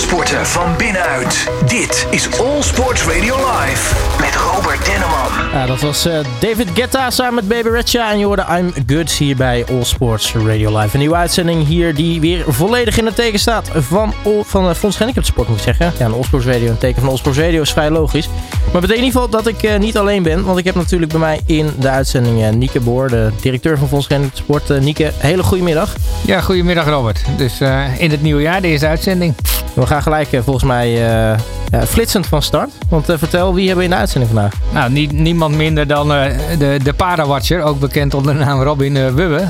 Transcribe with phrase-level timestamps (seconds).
[0.00, 1.50] sporten van binnenuit.
[1.66, 5.50] Dit is All Sports Radio Live met Robert Denneman.
[5.52, 9.10] Ja, dat was uh, David Guetta samen met Baby Recha en je hoorde I'm Good
[9.10, 10.94] hier bij All Sports Radio Live.
[10.94, 14.96] Een nieuwe uitzending hier die weer volledig in het teken staat van, van uh, Fons
[14.96, 15.92] Gehandicapten Sport moet ik zeggen.
[15.98, 18.28] Ja, een All Sports Radio, een teken van All Sports Radio is vrij logisch.
[18.72, 21.10] Maar betekent in ieder geval dat ik uh, niet alleen ben, want ik heb natuurlijk
[21.10, 24.70] bij mij in de uitzending uh, Nieke Boor, de directeur van Gehandicapten Sport.
[24.70, 25.94] Uh, Nieke, hele goede middag.
[26.26, 27.20] Ja, goedemiddag Robert.
[27.36, 27.60] Dus
[27.98, 29.34] in het nieuwe jaar, deze uitzending.
[29.74, 32.70] We gaan gelijk volgens mij ja, flitsend van start.
[32.88, 34.52] Want vertel, wie hebben we in de uitzending vandaag?
[34.72, 39.44] Nou, nie, niemand minder dan de, de Parawatcher, ook bekend onder de naam Robin Wubbe.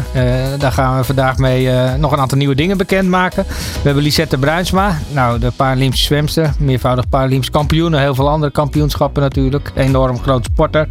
[0.58, 3.44] daar gaan we vandaag mee nog een aantal nieuwe dingen bekendmaken.
[3.46, 7.94] We hebben Lisette Bruinsma, nou, de Paralympische zwemster, meervoudig Paralympisch kampioen.
[7.94, 9.72] Heel veel andere kampioenschappen natuurlijk.
[9.74, 10.88] Enorm groot sporter.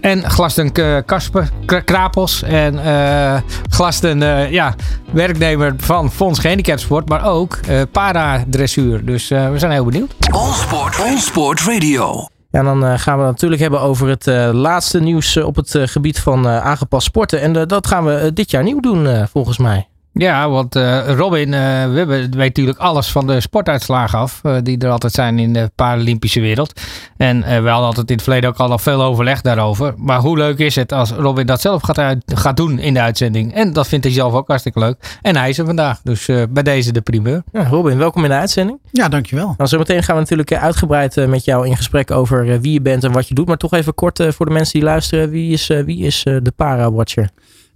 [0.00, 0.72] En Glasten
[1.04, 1.50] Kasper
[1.84, 2.42] Krapels.
[2.42, 3.34] En uh,
[3.70, 4.74] Glasten, ja,
[5.12, 7.08] werknemer van Fonds Gehandicapsport.
[7.08, 8.91] Maar ook uh, paradressuur.
[9.04, 10.14] Dus we zijn heel benieuwd.
[10.30, 12.26] All Sport, All Sport Radio.
[12.50, 16.20] Ja, en dan gaan we het natuurlijk hebben over het laatste nieuws op het gebied
[16.20, 17.40] van aangepast sporten.
[17.40, 19.86] En dat gaan we dit jaar nieuw doen, volgens mij.
[20.14, 24.40] Ja, want uh, Robin, uh, we weet natuurlijk alles van de sportuitslagen af.
[24.42, 26.80] Uh, die er altijd zijn in de Paralympische wereld.
[27.16, 29.94] En we hadden altijd in het verleden ook al veel overleg daarover.
[29.96, 33.00] Maar hoe leuk is het als Robin dat zelf gaat, uit, gaat doen in de
[33.00, 33.54] uitzending?
[33.54, 35.18] En dat vindt hij zelf ook hartstikke leuk.
[35.22, 36.00] En hij is er vandaag.
[36.02, 37.42] Dus bij deze de primeur.
[37.52, 38.78] Ja, Robin, welkom in de uitzending.
[38.90, 39.54] Ja, dankjewel.
[39.56, 43.12] Nou, zometeen gaan we natuurlijk uitgebreid met jou in gesprek over wie je bent en
[43.12, 43.46] wat je doet.
[43.46, 45.30] Maar toch even kort voor de mensen die luisteren.
[45.30, 47.30] Wie is, wie is de Para-watcher?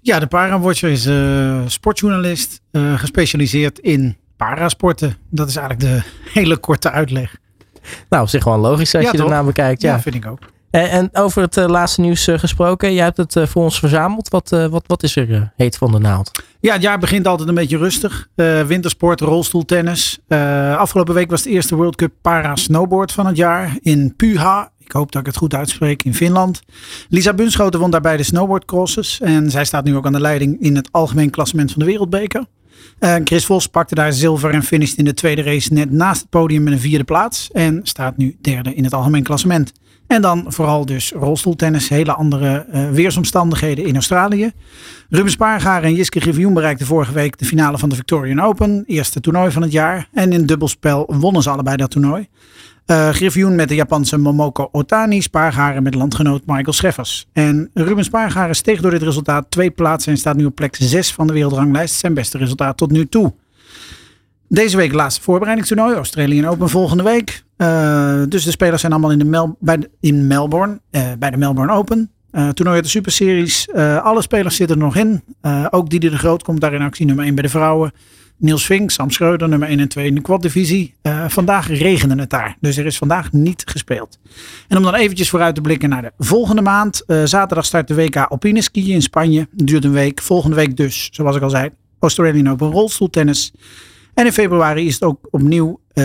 [0.06, 5.16] Ja, de Parawatcher is uh, sportjournalist, uh, gespecialiseerd in parasporten.
[5.30, 7.36] Dat is eigenlijk de hele korte uitleg.
[8.08, 9.82] Nou, op zich gewoon logisch als ja, je ernaar bekijkt.
[9.82, 9.94] Ja.
[9.94, 10.38] ja, vind ik ook.
[10.70, 12.94] En, en over het uh, laatste nieuws gesproken.
[12.94, 14.28] Jij hebt het voor ons verzameld.
[14.28, 16.30] Wat, wat, wat is er heet van de naald?
[16.60, 18.28] Ja, het jaar begint altijd een beetje rustig.
[18.66, 20.18] wintersport, rolstoeltennis.
[20.76, 24.92] afgelopen week was de eerste World Cup para snowboard van het jaar in Puha ik
[24.92, 26.62] hoop dat ik het goed uitspreek, in Finland.
[27.08, 29.20] Lisa Bunschoten won daarbij de snowboardcrosses.
[29.20, 32.44] En zij staat nu ook aan de leiding in het algemeen klassement van de wereldbeker.
[33.00, 36.30] Uh, Chris Vos pakte daar zilver en finished in de tweede race net naast het
[36.30, 37.50] podium met een vierde plaats.
[37.52, 39.72] En staat nu derde in het algemeen klassement.
[40.06, 44.52] En dan vooral dus rolstoeltennis, hele andere uh, weersomstandigheden in Australië.
[45.08, 48.84] Ruben Spaargaar en Jiske Griffioen bereikten vorige week de finale van de Victorian Open.
[48.86, 50.08] Eerste toernooi van het jaar.
[50.12, 52.28] En in dubbelspel wonnen ze allebei dat toernooi.
[52.86, 57.28] Uh, Griffioen met de Japanse Momoko Otani, Spaargaren met landgenoot Michael Scheffers.
[57.32, 61.12] En Ruben Spaargaren steeg door dit resultaat twee plaatsen en staat nu op plek 6
[61.12, 61.94] van de wereldranglijst.
[61.94, 63.34] Zijn beste resultaat tot nu toe.
[64.48, 67.44] Deze week laatste voorbereidingstoernooi, Australië Open volgende week.
[67.56, 71.36] Uh, dus de spelers zijn allemaal in, de Mel bij in Melbourne, uh, bij de
[71.36, 72.10] Melbourne Open.
[72.36, 73.68] Uh, toernooi de Super Series.
[74.02, 75.22] alle spelers zitten er nog in.
[75.70, 77.92] ook Didi de Groot komt daar in actie, nummer 1 bij de vrouwen.
[78.38, 80.94] Niels Vink, Sam Schreuder, nummer 1 en 2 in de quad-divisie.
[81.02, 84.18] Uh, vandaag regende het daar, dus er is vandaag niet gespeeld.
[84.68, 87.02] En om dan eventjes vooruit te blikken naar de volgende maand.
[87.06, 89.48] Uh, zaterdag start de WK Alpine skiën in Spanje.
[89.52, 90.22] Duurt een week.
[90.22, 93.52] Volgende week dus, zoals ik al zei, Australian Open rolstoeltennis.
[94.14, 96.02] En in februari is het ook opnieuw 3-3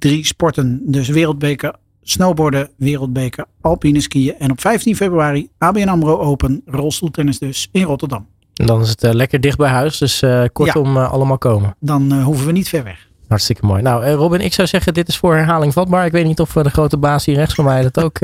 [0.00, 0.80] uh, sporten.
[0.84, 4.34] Dus wereldbeker snowboarden, wereldbeker, alpine skiën.
[4.38, 8.26] En op 15 februari ABN AMRO Open, rolstoeltennis dus in Rotterdam.
[8.54, 11.02] En dan is het uh, lekker dicht bij huis, dus uh, kortom ja.
[11.02, 11.76] uh, allemaal komen.
[11.80, 13.08] Dan hoeven we niet ver weg.
[13.28, 13.82] Hartstikke mooi.
[13.82, 16.06] Nou, Robin, ik zou zeggen, dit is voor herhaling vatbaar.
[16.06, 18.18] Ik weet niet of de grote baas hier rechts van mij dat ook...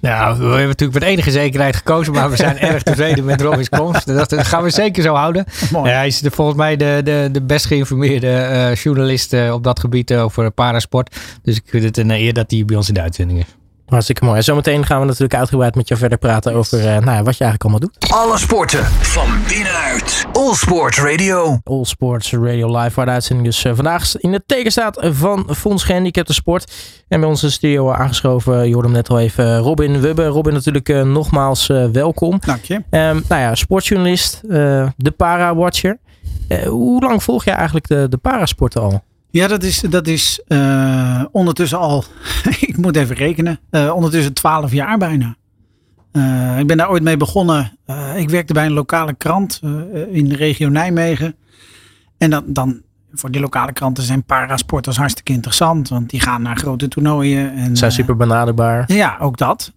[0.00, 3.68] Nou, we hebben natuurlijk met enige zekerheid gekozen, maar we zijn erg tevreden met Robin's
[3.68, 4.06] komst.
[4.06, 5.44] Dat gaan we zeker zo houden.
[5.72, 5.90] Mooi.
[5.90, 10.50] hij is de, volgens mij de, de, de best geïnformeerde journalist op dat gebied over
[10.50, 11.16] parasport.
[11.42, 13.46] Dus ik vind het een eer dat hij bij ons in de uitzending is.
[13.86, 14.36] Hartstikke mooi.
[14.36, 17.36] En zometeen gaan we natuurlijk uitgebreid met jou verder praten over uh, nou ja, wat
[17.36, 18.12] je eigenlijk allemaal doet.
[18.12, 20.24] Alle sporten van binnenuit.
[20.32, 21.58] All Sports Radio.
[21.64, 25.48] All Sports Radio Live, waar de uitzending dus uh, vandaag in het teken staat van
[25.56, 26.72] Fonds Gehandicapte Sport.
[27.08, 30.26] En bij onze studio aangeschoven, je hoorde hem net al even, Robin Wubbe.
[30.26, 32.40] Robin natuurlijk uh, nogmaals welkom.
[32.46, 32.74] Dank je.
[32.74, 34.40] Um, nou ja, sportjournalist,
[34.96, 35.98] de Para-watcher.
[36.66, 39.02] hoe lang volg jij eigenlijk de, de parasporten al?
[39.34, 42.04] Ja, dat is, dat is uh, ondertussen al,
[42.68, 45.36] ik moet even rekenen, uh, ondertussen twaalf jaar bijna.
[46.12, 47.78] Uh, ik ben daar ooit mee begonnen.
[48.16, 49.60] ik werkte bij een lokale krant
[50.10, 51.34] in de regio Nijmegen.
[52.18, 52.82] En dan, dan
[53.12, 55.88] voor die lokale kranten zijn parasporters hartstikke interessant.
[55.88, 57.54] Want die gaan naar grote toernooien.
[57.54, 58.92] En, zijn super benaderbaar.
[58.92, 59.72] Ja, ook dat.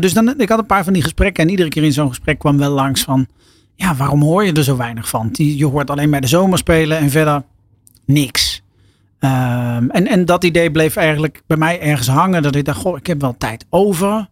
[0.00, 1.44] dus dan, ik had een paar van die gesprekken.
[1.44, 3.26] En iedere keer in zo'n gesprek kwam wel langs van...
[3.74, 5.28] Ja, waarom hoor je er zo weinig van?
[5.32, 7.42] Die, je hoort alleen bij de zomerspelen en verder
[8.04, 8.53] niks.
[9.24, 12.42] Um, en, en dat idee bleef eigenlijk bij mij ergens hangen.
[12.42, 14.28] Dat ik dacht, goh, ik heb wel tijd over.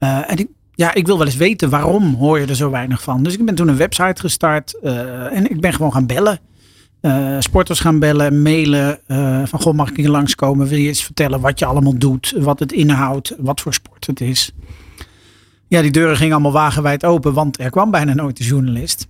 [0.00, 3.22] Uh, en ja, ik wil wel eens weten waarom hoor je er zo weinig van.
[3.22, 4.78] Dus ik ben toen een website gestart.
[4.82, 6.38] Uh, en ik ben gewoon gaan bellen.
[7.00, 8.98] eh, sporters gaan bellen, mailen.
[9.06, 10.66] eh, van goh, mag ik hier langskomen?
[10.66, 12.34] Wil je eens vertellen wat je allemaal doet?
[12.38, 13.34] Wat het inhoudt?
[13.38, 14.52] Wat voor sport het is?
[15.68, 19.06] Ja, die deuren gingen allemaal wagenwijd open, want er kwam bijna nooit een journalist.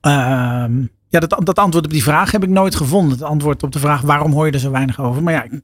[0.00, 0.72] Ehm,
[1.20, 3.12] ja, dat, dat antwoord op die vraag heb ik nooit gevonden.
[3.12, 5.22] Het antwoord op de vraag waarom hoor je er zo weinig over?
[5.22, 5.60] Maar ja, ik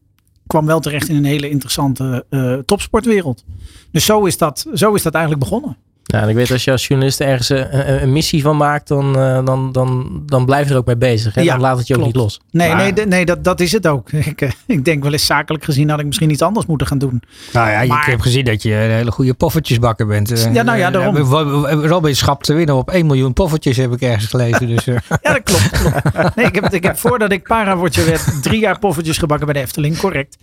[0.46, 3.44] kwam wel terecht in een hele interessante eh, topsportwereld.
[3.90, 5.76] Dus zo is, dat, zo is dat eigenlijk begonnen.
[6.12, 8.88] Ja, en ik weet als je als journalist ergens een, een- een missie van maakt,
[8.88, 11.34] dan, eh, dan, dan, dan blijf je er ook mee bezig.
[11.34, 11.40] Hè?
[11.40, 12.40] Ja, dan laat het je ook niet los.
[12.50, 14.12] Nee, Maar- nee, nee dat, dat is het ook.
[14.32, 16.98] Ik, eh, ik denk wel eens zakelijk gezien had ik misschien iets anders moeten gaan
[16.98, 17.22] doen.
[17.52, 20.30] Nou ja, Maar- ik heb gezien dat je een hele goede poffertjesbakker bent.
[20.32, 21.16] Eh, Ja, nou ja, daarom.
[21.16, 24.66] eh, Robin schapt te winnen op 1 miljoen poffertjes, heb ik ergens gelezen.
[24.66, 25.68] Dus, eh, Ja, dat klopt.
[25.70, 26.36] klopt.
[26.36, 29.60] Nee, ik, heb, ik heb voordat ik parawatcher werd drie jaar poffertjes gebakken bij de
[29.60, 30.36] Efteling, correct.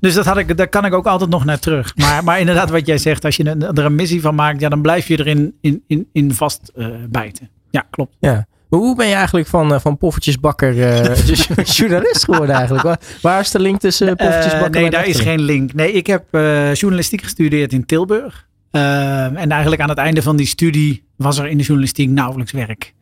[0.00, 1.96] Dus dat had ik, daar kan ik ook altijd nog naar terug.
[1.96, 3.44] Maar, maar inderdaad, wat jij zegt, als je
[3.74, 6.86] er een missie van maakt, ja, dan blijf je erin in, in, in vast eh,
[7.08, 7.50] bijten.
[7.70, 8.16] Ja, klopt.
[8.20, 8.46] Ja.
[8.68, 11.26] Maar hoe ben je eigenlijk van, eh, van poffertjesbakker eh,
[11.78, 12.84] journalist geworden eigenlijk?
[12.84, 15.72] Waar, waar is de link tussen poffertjesbakker nee, en daar is geen link.
[15.72, 16.24] Nee, ik heb
[16.72, 18.46] journalistiek gestudeerd in Tilburg.
[18.70, 22.94] En eigenlijk aan het einde van die studie was er in de journalistiek nauwelijks werk.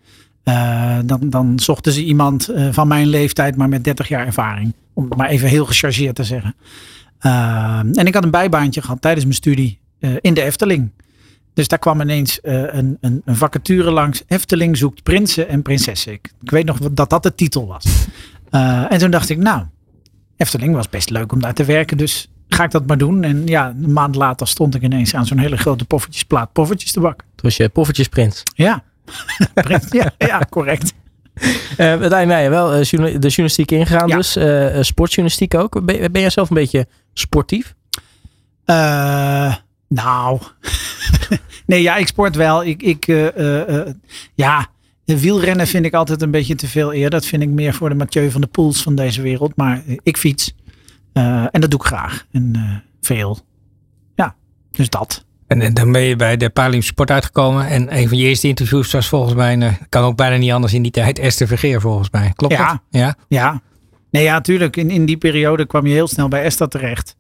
[0.45, 4.75] Eh, dan, dan zochten ze iemand eh, van mijn leeftijd, maar met 30 jaar ervaring.
[4.93, 6.55] Om het maar even heel gechargeerd te zeggen.
[7.19, 9.83] Eh, en ik had een bijbaantje gehad tijdens mijn studie
[10.21, 10.91] in de Efteling.
[11.55, 14.23] Dus daar kwam ineens een, een, een vacature langs.
[14.27, 16.13] Efteling zoekt prinsen en prinsessen.
[16.13, 18.07] Ik, ik weet nog dat dat de titel was.
[18.89, 19.65] En toen dacht ik, nou,
[20.37, 21.97] Efteling was best leuk om daar te werken.
[21.97, 23.23] Dus ga ik dat maar doen.
[23.23, 27.01] En ja, een maand later stond ik ineens aan zo'n hele grote poffertjesplaat poffertjes te
[27.01, 27.27] bakken.
[27.27, 28.43] Toen was je poffertjesprins.
[28.55, 28.83] Ja,
[29.91, 30.93] ja, ja, correct.
[31.77, 32.81] Uiteindelijk ben je wel eh,
[33.21, 34.17] de journalistiek ingegaan Ja.
[34.17, 34.37] dus.
[34.37, 35.85] eh, eh, sportjournalistiek ook.
[35.85, 37.75] Ben, ben jij zelf een beetje sportief?
[39.89, 40.41] Nou,
[41.67, 42.65] nee, ja, ik sport wel.
[42.65, 43.07] Ik, ik,
[44.35, 44.67] ja,
[45.05, 47.11] de wielrennen vind ik altijd een beetje te veel eer.
[47.11, 49.57] Dat vind ik meer voor de Mathieu van de Poels van deze wereld.
[49.57, 50.55] Maar ik fiets.
[51.13, 52.27] En dat doe ik graag.
[52.33, 53.39] En veel.
[54.15, 54.35] Ja,
[54.71, 55.25] dus dat.
[55.47, 57.67] En, en dan ben je bij de Paralympische Sport uitgekomen.
[57.67, 60.75] En een van je eerste interviews was volgens mij, eh, kan ook bijna niet anders
[60.75, 62.33] in die tijd, Esther Vergeer volgens mij.
[62.37, 62.69] Klopt Ja.
[62.69, 62.81] dat?
[62.91, 63.15] Ja.
[63.29, 63.61] Ja,
[64.11, 64.77] nee, ja, tuurlijk.
[64.77, 67.17] In, in die periode kwam je heel snel bij Esther terecht.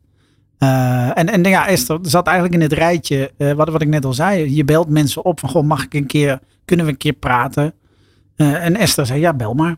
[0.58, 4.04] Eh, en, en ja, Esther zat eigenlijk in het rijtje, eh, wat, wat ik net
[4.04, 4.54] al zei.
[4.54, 7.74] Je belt mensen op van, goh, mag ik een keer, kunnen we een keer praten?
[8.36, 9.76] En Esther zei, ja, bel maar.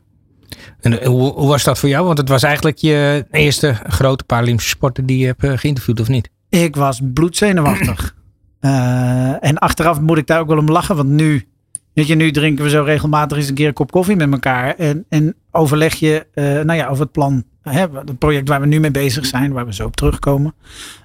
[0.80, 2.06] En hoe, hoe was dat voor jou?
[2.06, 6.30] Want het was eigenlijk je eerste grote Paralympische sporter die je hebt geïnterviewd, of niet?
[6.48, 8.14] Ik was bloedzenuwachtig.
[8.60, 11.46] Eh, en achteraf moet ik daar ook wel om lachen, want nu,
[11.92, 14.74] weet je, nu drinken we zo regelmatig eens een keer een kop koffie met elkaar.
[14.74, 18.66] En, en overleg je, eh, nou ja, over het plan, hè, het project waar we
[18.66, 20.54] nu mee bezig zijn, waar we zo op terugkomen.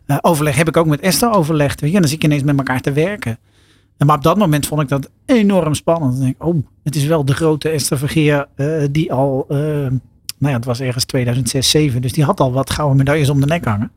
[0.05, 1.81] Eh, overleg heb ik ook met Esther overlegd.
[1.81, 3.37] Weet je, dan zit je ineens met elkaar te werken.
[3.97, 6.11] En maar op dat moment vond ik dat enorm spannend.
[6.11, 8.47] Dan denk ik, oh, het is wel de grote Esther Vergeer
[8.91, 9.99] die al, nou
[10.37, 13.45] ja, het was ergens 2006, 2007, dus die had al wat gouden medailles om de
[13.45, 13.91] nek hangen.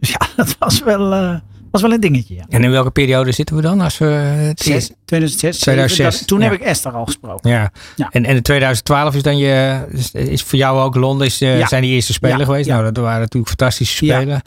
[0.00, 1.40] Dus ja, dat was wel,
[1.80, 2.34] was wel een dingetje.
[2.34, 2.44] Ja.
[2.48, 3.80] En in welke periode zitten we dan?
[3.80, 6.44] Als we het Zes- eerst- 2006, 2006, dat- toen ja.
[6.44, 7.50] heb ik Esther al gesproken.
[7.50, 7.70] Ja.
[7.96, 8.08] Ja.
[8.10, 11.58] En, en in 2012 is dan je, is, is voor jou ook Londen, is, eh,
[11.58, 11.66] Ja.
[11.66, 12.66] zijn die eerste spelen Ja, geweest?
[12.66, 12.72] ja.
[12.80, 14.16] Nou, dat waren natuurlijk fantastische Ja.
[14.16, 14.42] spelen.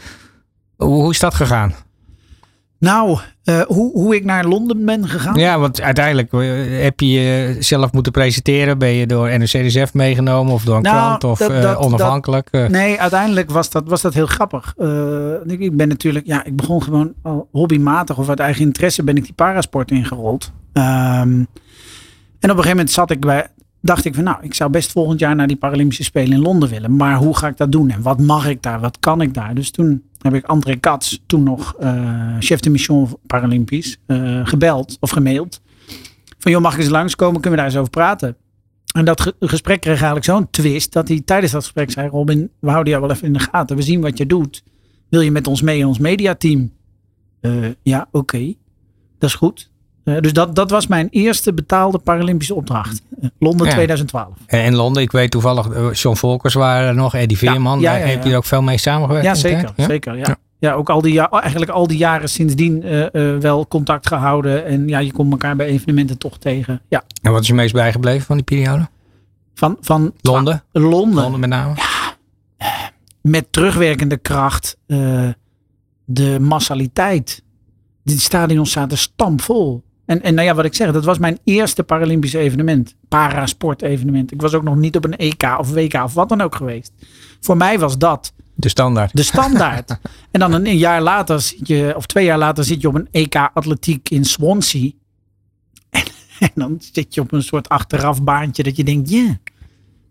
[0.76, 1.74] Hoe, hoe is dat gegaan?
[2.80, 5.36] Nou, eh, hoe, hoe ik naar Londen ben gegaan.
[5.40, 6.40] Ja, want uiteindelijk eh,
[6.82, 8.78] heb je jezelf moeten presenteren.
[8.78, 12.52] Ben je door NRC-DSF meegenomen of door een Nou, krant of dat- eh, onafhankelijk?
[12.70, 14.74] Nee, uiteindelijk was dat, was dat heel grappig.
[15.48, 19.16] Ik, ik ben natuurlijk, ja, ik begon gewoon al hobbymatig of uit eigen interesse ben
[19.18, 20.52] ik die parasport ingerold.
[20.74, 20.86] Ehm,
[21.30, 21.48] en op
[22.42, 23.48] een gegeven moment zat ik bij,
[23.82, 26.70] dacht ik van nou, ik zou best volgend jaar naar die Paralympische Spelen in Londen
[26.70, 26.96] willen.
[26.96, 29.56] Maar hoe ga ik dat doen en wat mag ik daar, wat kan ik daar?
[29.56, 34.98] Dus toen heb ik André Katz, toen nog eh, chef de mission Paralympisch, eh, gebeld
[35.00, 35.62] of gemaild.
[36.38, 38.36] Van joh, mag ik eens langskomen, kunnen we daar eens over praten?
[38.96, 42.50] En dat ge- gesprek kreeg eigenlijk zo'n twist dat hij tijdens dat gesprek zei: Robin,
[42.60, 43.76] we houden jou wel even in de gaten.
[43.76, 44.64] We zien wat je doet.
[45.10, 46.72] Wil je met ons mee in ons mediateam?
[47.42, 48.54] Eh, ja, oké.
[49.20, 49.69] Dat is goed.
[50.16, 53.02] Eh, dus dat, dat was mijn eerste betaalde Paralympische opdracht.
[53.22, 53.74] Eh, Londen Ja.
[53.74, 54.28] 2012.
[54.46, 57.80] En in Londen, ik weet toevallig, eh, John Volkers waren er nog, Eddie Veerman.
[57.80, 59.26] ja, Daar ja, Heb je er ook veel mee samengewerkt?
[59.26, 59.72] Ja, zeker.
[59.78, 60.38] zeker ja.
[60.60, 60.74] Ja.
[60.74, 64.66] Ook al die, ja, eigenlijk al die jaren sindsdien eh, eh, wel contact gehouden.
[64.66, 66.82] En ja, je komt elkaar bij evenementen toch tegen.
[66.90, 68.88] Ja, En wat is je meest bijgebleven van die periode?
[69.56, 70.64] van, van Londen?
[70.72, 71.22] Londen.
[71.22, 71.74] Londen met name?
[73.22, 75.28] met terugwerkende kracht eh,
[76.06, 77.44] de massaliteit.
[78.04, 79.84] Die stadions zaten stampvol.
[80.10, 82.96] En, en nou ja, wat ik zeg, dat was mijn eerste Paralympische evenement.
[83.08, 84.32] Parasport evenement.
[84.32, 86.92] Ik was ook nog niet op een EK of WK of wat dan ook geweest.
[87.40, 89.16] Voor mij was dat De standaard.
[89.16, 90.00] de standaard.
[90.32, 93.08] en dan een jaar later zit je, of twee jaar later zit je op een
[93.12, 94.90] EK atletiek in Swansea.
[95.90, 96.04] En,
[96.40, 99.38] en dan zit je op een soort achterafbaantje dat je denkt, ja,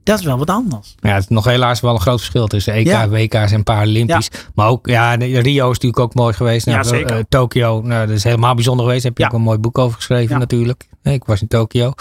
[0.03, 0.95] Dat is wel wat anders.
[1.01, 3.09] Ja, het is nog helaas wel een groot verschil tussen EK, Ja.
[3.09, 4.29] WK's en Paralympisch.
[4.55, 6.67] Maar ook, ja, Rio is natuurlijk ook mooi geweest.
[6.67, 7.17] Ja, Nou, zeker.
[7.17, 9.03] eh, Tokio, nou, dat is helemaal bijzonder geweest.
[9.03, 10.89] Daar heb je ook een mooi boek over geschreven natuurlijk.
[11.03, 11.93] Nee, Ik was in Tokio.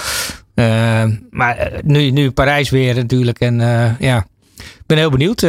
[0.54, 3.39] Eh, maar eh, nu, nu Parijs weer natuurlijk.
[3.39, 4.25] En eh, ja,
[4.58, 5.42] ik ben heel benieuwd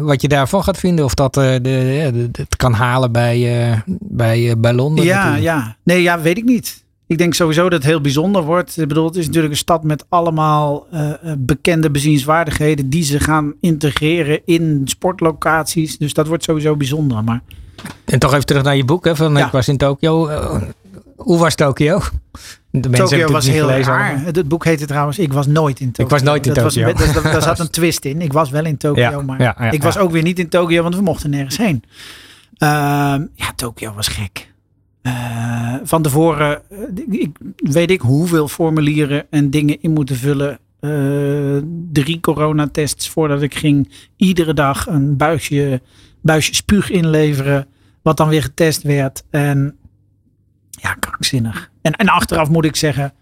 [0.00, 1.04] wat je daarvan gaat vinden.
[1.04, 5.04] Of dat de, het kan halen bij, bij, bij Londen.
[5.04, 5.44] Ja, natuurlijk.
[5.44, 5.76] ja.
[5.84, 6.83] Nee, ja, weet ik niet.
[7.06, 8.76] Ik denk sowieso dat het heel bijzonder wordt.
[8.80, 13.20] Ik bedoel, het is natuurlijk een stad met allemaal eh, eh, bekende bezienswaardigheden die ze
[13.20, 15.98] gaan integreren in sportlocaties.
[15.98, 17.24] Dus dat wordt sowieso bijzonder.
[17.24, 17.40] Maar
[18.04, 19.04] En toch even terug naar je boek.
[19.04, 19.46] Hè, van, Ja.
[19.46, 20.26] Ik was in Tokio.
[20.26, 20.62] Eh,
[21.16, 22.00] hoe was Tokio?
[22.70, 24.20] De Tokio was heel raar.
[24.20, 26.04] Het, boek heette trouwens Ik was nooit in Tokio.
[26.04, 26.92] Ik was nooit in dat Tokio.
[26.92, 28.20] Was, dat, daar zat een twist in.
[28.20, 30.82] Ik was wel in Tokio, Ja, maar ja, ik was ook weer niet in Tokio,
[30.82, 31.82] want we mochten nergens heen.
[32.58, 34.52] Ehm, ja, Tokio was gek.
[35.04, 40.58] Eh, van tevoren eh, weet ik hoeveel formulieren en dingen in moeten vullen.
[40.80, 43.92] Eh, drie coronatests voordat ik ging.
[44.16, 45.82] Iedere dag een buisje,
[46.22, 47.66] buisje spuug inleveren.
[48.02, 49.24] Wat dan weer getest werd.
[49.30, 49.76] En
[50.70, 51.70] ja, krankzinnig.
[51.82, 53.12] En, en achteraf moet ik zeggen,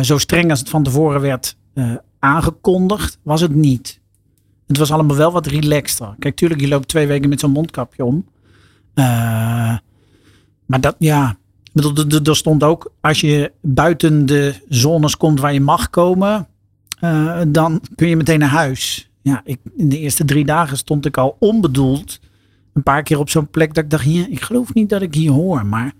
[0.00, 1.56] zo streng als het van tevoren werd
[2.18, 4.00] aangekondigd, was het niet.
[4.66, 6.14] Het was allemaal wel wat relaxter.
[6.18, 8.24] Kijk, tuurlijk, je loopt twee weken met zo'n mondkapje om.
[8.94, 9.76] Eh,
[10.70, 11.36] maar dat, ja.
[11.74, 16.48] Er- stond ook, als je buiten de zones komt waar je mag komen,
[17.00, 19.10] eh, dan kun je meteen naar huis.
[19.22, 22.20] Ja, ik, in de eerste drie dagen stond ik al onbedoeld
[22.72, 25.14] een paar keer op zo'n plek dat ik dacht, hier, ik geloof niet dat ik
[25.14, 25.92] hier hoor, maar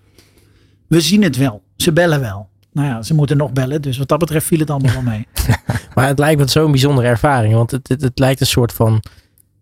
[0.87, 1.62] we zien het wel.
[1.77, 2.49] Ze bellen wel.
[2.73, 5.27] Nou ja, ze moeten nog bellen, dus wat dat betreft viel het allemaal wel mee.
[5.95, 7.55] Maar het lijkt me zo'n bijzondere ervaring.
[7.55, 9.03] Want het, het, lijkt een soort van,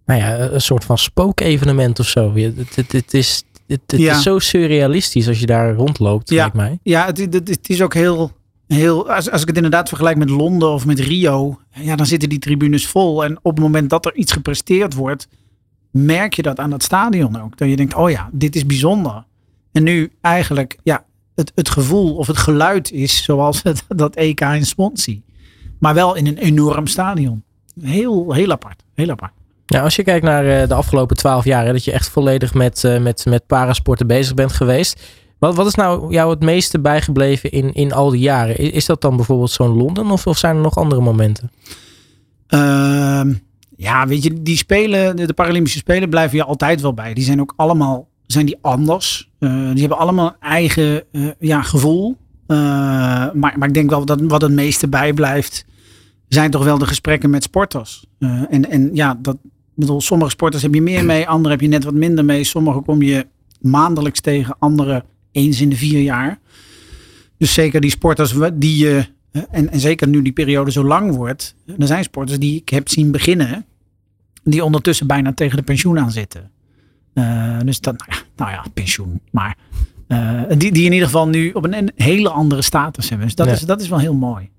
[0.07, 2.35] nou ja, een soort van spookevenement of zo.
[2.35, 4.15] Het, het, het is, het, het Ja.
[4.17, 6.37] is zo surrealistisch als je daar rondloopt, Ja.
[6.37, 6.79] lijkt mij.
[6.83, 8.33] Ja, het, het, het is ook heel.
[8.67, 12.29] heel als, als ik het inderdaad vergelijk met Londen of met Rio, ja, dan zitten
[12.29, 13.25] die tribunes vol.
[13.25, 15.29] En op het moment dat er iets gepresteerd wordt,
[15.91, 17.57] merk je dat aan het stadion ook.
[17.57, 19.25] Dat je denkt, oh ja, dit is bijzonder.
[19.73, 24.41] En nu eigenlijk, ja, het, het gevoel of het geluid is zoals het, dat EK
[24.41, 25.17] in Swansea.
[25.79, 27.43] Maar wel in een enorm stadion.
[27.81, 28.83] Heel, heel apart.
[28.95, 29.33] Heel apart.
[29.69, 32.85] Nou, als je kijkt naar eh, de afgelopen twaalf jaar, dat je echt volledig met,
[32.85, 35.03] eh, met, met parasporten bezig bent geweest.
[35.39, 38.59] Wat, wat is nou jou het meeste bijgebleven in, in al die jaren?
[38.59, 41.51] Is, is dat dan bijvoorbeeld zo'n Londen of, of zijn er nog andere momenten?
[42.47, 43.35] Ehm,
[43.77, 47.15] ja, weet je, die spelen, de, Paralympische Spelen blijven je altijd wel bij.
[47.15, 49.31] Die zijn ook allemaal, zijn die anders.
[49.39, 51.03] Eh, die hebben allemaal eigen
[51.39, 52.17] ja, gevoel.
[52.47, 55.65] Maar, maar ik denk wel dat wat het meeste bijblijft,
[56.29, 58.07] zijn toch wel de gesprekken met sporters.
[58.49, 59.37] En, en ja, dat,
[59.81, 62.45] bedoel, sommige sporters heb je meer mee, andere heb je net wat minder mee.
[62.45, 63.27] Sommige kom je
[63.61, 66.39] maandelijks tegen, andere eens in de vier jaar.
[67.39, 69.07] Dus zeker die sporters die je,
[69.51, 72.89] en, en zeker nu die periode zo lang wordt, er zijn sporters die ik heb
[72.89, 73.67] zien beginnen,
[74.45, 76.51] die ondertussen bijna tegen de pensioen aan zitten.
[77.15, 79.21] Eh, dus dat, nou ja, nou ja, pensioen.
[79.31, 79.57] Maar
[80.07, 83.27] eh, die, die in ieder geval nu op een, een hele andere status hebben.
[83.27, 83.53] Dus dat, Ja.
[83.53, 84.51] is, dat is wel heel mooi.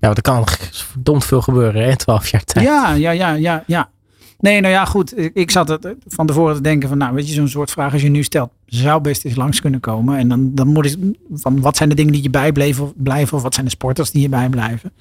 [0.00, 2.66] Ja, want er kan verdomd veel gebeuren hè, in twaalf jaar tijd.
[2.66, 3.90] Ja, ja, ja, ja, ja.
[4.38, 5.36] Nee, nou ja, goed.
[5.36, 8.02] Ik, zat het van tevoren te denken van, nou, weet je, zo'n soort vraag als
[8.02, 10.18] je nu stelt, zou best eens langs kunnen komen.
[10.18, 10.96] En dan, dan moet ik
[11.32, 14.22] van, wat zijn de dingen die je bijbleven blijven, of wat zijn de sporters die
[14.22, 14.92] je bijblijven?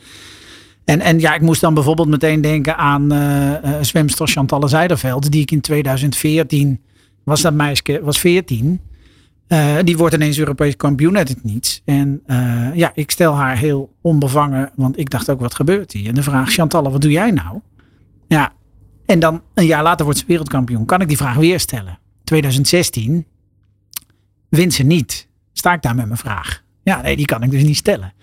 [0.86, 5.32] En, en ja, ik moest dan bijvoorbeeld meteen denken aan eh eh, zwemster Chantalle Zijderveld,
[5.32, 6.82] die ik in 2014,
[7.24, 8.80] was dat meisje, was 14.
[9.48, 11.82] Eh, die wordt ineens Europees kampioen uit het niets.
[11.86, 16.08] En eh, ja, ik stel haar heel onbevangen, want ik dacht ook, wat gebeurt hier?
[16.08, 17.60] En de vraag, Chantalle, wat doe jij nou?
[18.28, 18.54] Ja,
[19.08, 20.86] en dan een jaar later wordt ze wereldkampioen.
[20.86, 22.00] Kan ik die vraag weer stellen?
[22.24, 23.26] 2016
[24.50, 25.28] wint ze niet.
[25.54, 26.64] Sta ik daar met mijn vraag?
[26.84, 28.14] Ja, nee, die kan ik dus niet stellen.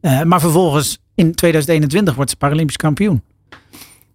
[0.00, 3.22] Eh, maar vervolgens in 2021 wordt ze Paralympisch kampioen.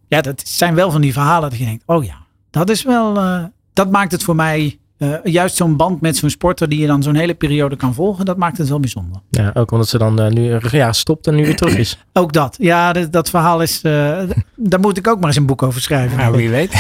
[0.08, 3.18] Ja, dat zijn wel van die verhalen dat je denkt, oh ja, dat is wel,
[3.18, 6.88] eh, dat maakt het voor mij, eh, juist zo'n band met zo'n sporter die je
[6.88, 9.22] dan zo'n hele periode kan volgen, dat maakt het wel bijzonder.
[9.30, 11.98] Ja, ook omdat ze dan eh, nu ja, stopt en nu weer terug is.
[12.14, 12.56] Ook dat.
[12.60, 14.18] Ja, dat, dat verhaal is, eh,
[14.56, 16.18] daar moet ik ook maar eens een boek over schrijven.
[16.18, 16.74] Nou, wie weet.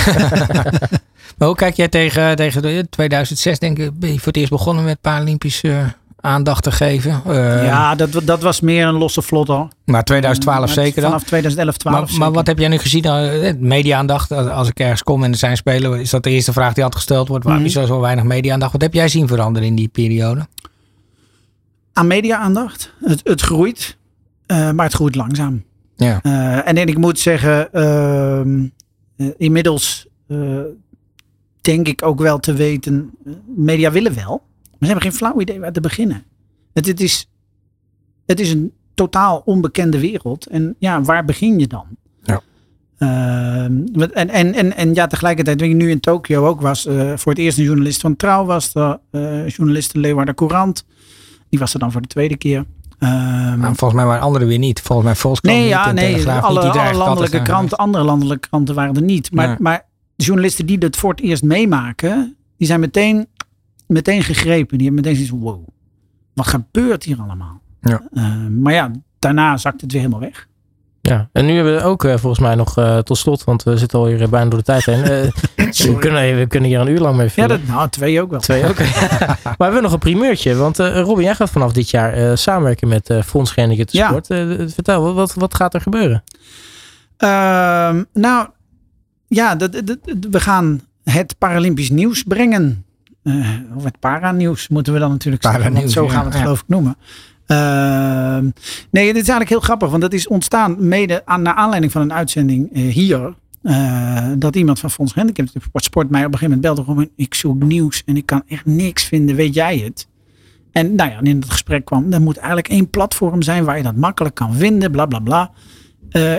[1.38, 4.50] maar hoe kijk jij tegen, tegen de- 2006, denk ik, ben je voor het eerst
[4.52, 5.86] begonnen met Paralympische eh,
[6.22, 7.22] aandacht te geven?
[7.26, 9.68] Eh, ja, dat, dat was meer een losse vlot hoor.
[9.86, 11.10] Maar 2012 Maar zeker dan?
[11.12, 13.04] Vanaf 2011, 12 Maar, maar wat heb jij nu gezien?
[13.04, 16.54] eh, Media-aandacht, als als ik ergens kom en er zijn spelen, is dat de eerste
[16.54, 17.44] vraag die altijd gesteld wordt.
[17.44, 17.72] Waarom Mhm.
[17.72, 18.72] is er zo weinig media-aandacht?
[18.72, 20.48] Wat heb jij zien veranderen in die periode?
[21.94, 22.94] aan media-aandacht.
[23.04, 23.98] Het, het groeit,
[24.46, 25.64] eh, maar het groeit langzaam.
[25.96, 26.20] Ja.
[26.22, 28.64] Eh, en, ik moet zeggen, ehm,
[29.18, 30.38] eh, inmiddels eh,
[31.62, 34.44] denk ik ook wel te weten, eh, media willen wel,
[34.88, 36.24] ze hebben geen flauw idee waar te beginnen.
[36.74, 37.30] Het, het, is,
[38.26, 40.46] het is een totaal onbekende wereld.
[40.46, 41.86] En ja, waar begin je dan?
[42.24, 42.42] Ja.
[42.98, 47.14] Ehm, en, en, en, en ja, tegelijkertijd, toen ik nu in Tokio ook was, uh,
[47.16, 50.86] voor het eerst een journalist van Trouw was, de uh, journalist Leeuwarden Courant.
[51.50, 52.66] Die was er dan voor de tweede keer.
[53.04, 54.82] Um, maar volgens mij waren anderen weer niet.
[54.82, 58.76] Volgens mij Volkskrant nee, niet, ja, nee, alle, niet, alle landelijke kranten, andere landelijke kranten
[58.76, 59.32] waren er niet.
[59.32, 59.86] Maar, maar
[60.16, 63.28] de journalisten die dat voor het eerst meemaken, die zijn meteen,
[63.92, 64.78] meteen gegrepen.
[64.78, 65.68] Die hebben meteen zoiets van, wow,
[66.34, 67.62] wat gebeurt hier allemaal?
[67.82, 68.02] Ja.
[68.14, 70.48] Ehm, maar ja, daarna zakt het weer helemaal weg.
[71.02, 73.78] Ja, en nu hebben we ook eh, volgens mij nog eh, tot slot, want we
[73.78, 75.04] zitten alweer bijna door de tijd heen.
[75.04, 75.10] Eh,
[75.94, 77.50] we, kunnen, we kunnen hier een uur lang mee Ja, vullen.
[77.50, 78.40] dat, nou, twee ook wel.
[78.40, 78.78] Twee ook.
[79.44, 80.56] maar we hebben nog een primeurtje.
[80.56, 84.08] Want eh, Robin, jij gaat vanaf dit jaar eh, samenwerken met eh Fonds Gehandicapten Ja.
[84.08, 84.30] Sport.
[84.30, 86.24] Eh, vertel, wat- wat, gaat er gebeuren?
[87.18, 88.48] Ehm, nou,
[89.28, 89.98] ja, dat, dat- dat-
[90.32, 92.86] we gaan het Paralympisch nieuws brengen.
[93.24, 95.74] Eh, of het paranieuws moeten we dan natuurlijk zeggen.
[95.74, 96.42] Want zo gaan we het Ja.
[96.42, 96.96] geloof ik noemen.
[97.46, 98.44] Ehm,
[98.92, 99.90] nee, dit is eigenlijk heel grappig.
[99.90, 103.34] Want dat is ontstaan mede aan, naar aanleiding van een uitzending eh, hier.
[103.62, 106.92] eh, dat iemand van Fonds Gehandicapten Sport mij op een gegeven moment belde.
[106.92, 109.36] Gewoon, ik zoek nieuws en ik kan echt niks vinden.
[109.36, 110.08] Weet jij het?
[110.72, 113.78] En nou ja, en in het gesprek kwam, er moet eigenlijk één platform zijn waar
[113.78, 115.52] je dat makkelijk kan vinden, bla bla bla.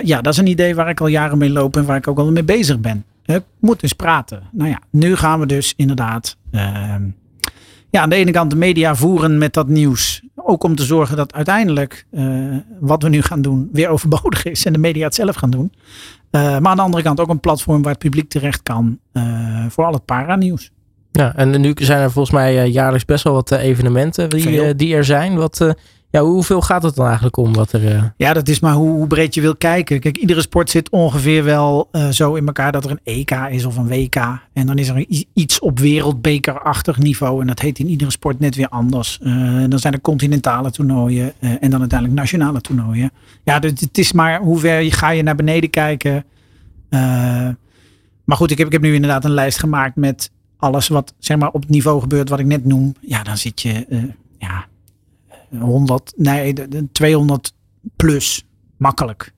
[0.03, 2.17] Ja, dat is een idee waar ik al jaren mee loop en waar ik ook
[2.19, 3.05] al mee bezig ben.
[3.25, 4.43] Ik moet dus praten.
[4.51, 6.37] Nou ja, nu gaan we dus inderdaad
[7.93, 10.21] ja, aan de ene kant de media voeren met dat nieuws.
[10.35, 12.25] Ook om te zorgen dat uiteindelijk eh,
[12.79, 15.73] wat we nu gaan doen weer overbodig is en de media het zelf gaan doen.
[16.29, 19.65] Eh, maar aan de andere kant ook een platform waar het publiek terecht kan eh,
[19.69, 20.71] voor al het paranieuws.
[21.11, 25.05] Ja, en nu zijn er volgens mij jaarlijks best wel wat evenementen die, die er
[25.05, 25.35] zijn.
[25.35, 25.75] Wat,
[26.13, 27.53] ja, hoeveel gaat het dan eigenlijk om?
[27.53, 29.99] Wat er, eh, Ja, dat is maar hoe, hoe breed je wil kijken.
[29.99, 33.65] Kijk, iedere sport zit ongeveer wel eh, zo in elkaar dat er een EK is
[33.65, 34.15] of een WK.
[34.53, 37.41] En dan is er iets op wereldbekerachtig niveau.
[37.41, 39.19] En dat heet in iedere sport net weer anders.
[39.21, 43.11] Eh, dan zijn er continentale toernooien en dan uiteindelijk nationale toernooien.
[43.43, 46.25] Ja, dus het is maar hoe ver ga je naar beneden kijken.
[48.23, 51.37] Maar goed, ik heb, ik heb nu inderdaad een lijst gemaakt met alles wat zeg
[51.37, 52.95] maar, op het niveau gebeurt wat ik net noem.
[52.99, 53.85] Ja, dan zit je
[54.37, 54.65] ja,
[55.61, 57.53] 100, nee, de- de 200
[57.95, 58.45] plus.
[58.77, 59.32] Makkelijk.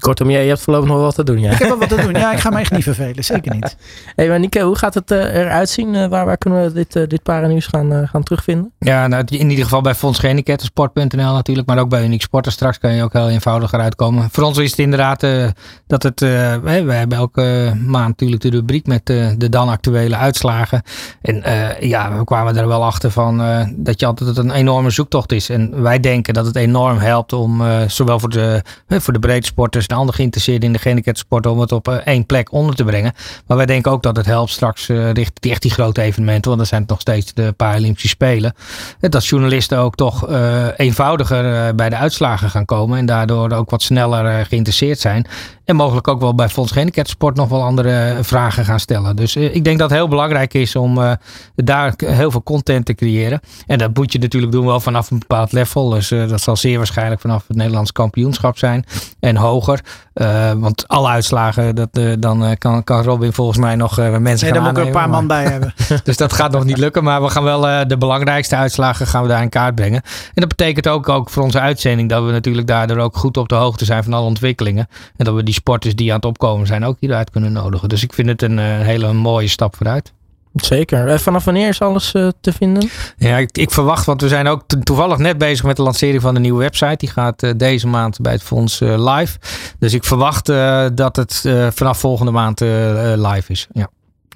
[0.00, 1.40] Kortom, jij je hebt voorlopig nog wel wat te doen.
[1.40, 1.50] Ja.
[1.50, 2.12] Ik heb wel wat te doen.
[2.14, 3.24] Ja, ik ga me echt niet vervelen.
[3.24, 3.76] Zeker niet.
[4.16, 5.94] Hey, maar Nico, hoe gaat het eh, eruit zien?
[5.94, 8.72] Eh, waar, waar kunnen we dit, eh, dit paranieuws gaan, gaan terugvinden?
[8.78, 12.52] Ja, nou, in ieder geval bij Fonds Gehandicaptensport.nl natuurlijk, maar ook bij Unique Sporten.
[12.52, 14.28] Straks kan je ook heel eenvoudig eruit komen.
[14.32, 15.46] Voor ons is het inderdaad eh,
[15.86, 19.68] dat het, eh, wij, wij hebben elke maand natuurlijk de rubriek met eh, de dan
[19.68, 20.82] actuele uitslagen.
[21.22, 24.90] En eh, ja, we kwamen er wel achter van eh, dat je altijd een enorme
[24.90, 25.48] zoektocht is.
[25.48, 29.48] En wij denken dat het enorm helpt om eh, zowel voor de, voor de breedte
[29.84, 32.84] sporters en andere geïnteresseerden in de gehandicaptensport om het op eh, één plek onder te
[32.84, 33.12] brengen.
[33.46, 36.44] Maar wij denken ook dat het helpt straks eh, richting die, echt die grote evenementen,
[36.44, 38.54] want dan zijn het nog steeds de Paralympische Spelen.
[39.00, 40.28] Eh, Dat journalisten ook toch
[40.76, 45.26] eenvoudiger bij de uitslagen gaan komen en daardoor ook wat sneller geïnteresseerd zijn.
[45.64, 49.16] En mogelijk ook wel bij Fonds Gehandicaptensport nog wel andere vragen gaan stellen.
[49.16, 51.18] Dus ik denk dat het heel belangrijk is om
[51.54, 53.40] daar heel veel content te creëren.
[53.66, 55.88] En dat moet je natuurlijk doen wel vanaf een bepaald level.
[55.88, 58.84] Dus dat zal zeer waarschijnlijk vanaf het Nederlands kampioenschap zijn
[59.20, 59.73] en hoger.
[60.12, 64.22] Eh, want alle uitslagen, dat, eh, dan eh, kan, kan Robin volgens mij nog mensen
[64.22, 65.74] Nee, daar gaan moet ik er een paar man bij hebben.
[66.04, 67.04] Dus dat gaat nog niet lukken.
[67.04, 70.02] Maar we gaan wel de belangrijkste uitslagen gaan we daar in kaart brengen.
[70.02, 73.48] En dat betekent ook, ook voor onze uitzending dat we natuurlijk daardoor ook goed op
[73.48, 74.88] de hoogte zijn van alle ontwikkelingen.
[75.16, 77.88] En dat we die sporters die aan het opkomen zijn ook hieruit kunnen nodigen.
[77.88, 80.12] Dus ik vind het een hele mooie stap vooruit.
[80.54, 81.08] Zeker.
[81.08, 82.88] Eh, vanaf wanneer is alles eh, te vinden?
[83.16, 86.22] Ja, ik, ik verwacht, want we zijn ook to- toevallig net bezig met de lancering
[86.22, 86.96] van de nieuwe website.
[86.96, 89.38] Die gaat eh, deze maand bij het fonds eh, live.
[89.78, 93.66] Dus ik verwacht eh, dat het eh, vanaf volgende maand live is.
[93.72, 93.88] Ja.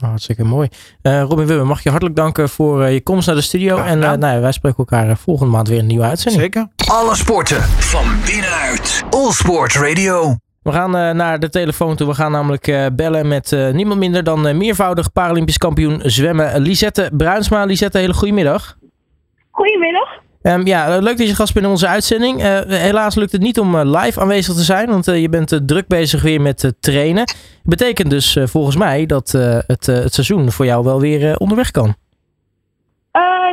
[0.02, 0.68] Oh, hartstikke mooi.
[1.02, 3.76] Eh, Robin Wubbe, mag je hartelijk danken voor eh, je komst naar de studio.
[3.76, 6.42] En eh, nou, ja, wij spreken elkaar volgende maand weer een nieuwe uitzending.
[6.42, 6.68] Zeker.
[6.87, 9.02] Alle sporten van binnenuit.
[9.11, 10.37] All Sport Radio.
[10.68, 12.07] We gaan eh, naar de telefoon toe.
[12.07, 17.11] We gaan namelijk eh, bellen met eh, niemand minder dan meervoudig Paralympisch kampioen zwemmen Lisette
[17.12, 17.64] Bruinsma.
[17.64, 18.76] Lisette, hele goedemiddag.
[19.50, 20.09] Goedemiddag.
[20.42, 22.42] Ehm, ja, leuk dat je gast bent in onze uitzending.
[22.68, 26.40] Helaas lukt het niet om live aanwezig te zijn, want je bent druk bezig weer
[26.40, 27.24] met trainen.
[27.62, 29.33] Betekent dus volgens mij dat
[29.66, 31.94] het, het seizoen voor jou wel weer onderweg kan.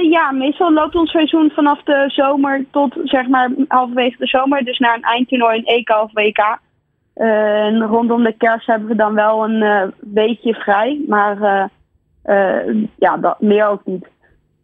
[0.09, 4.63] Ja, meestal loopt ons seizoen vanaf de zomer tot zeg maar halverwege de zomer.
[4.63, 6.63] Dus naar een eindtoernooi, een EK of WK.
[7.15, 11.01] Eh, en rondom de kerst hebben we dan wel een eh, weekje vrij.
[11.07, 11.65] Maar eh,
[12.25, 14.07] eh, ja, dat, meer ook niet.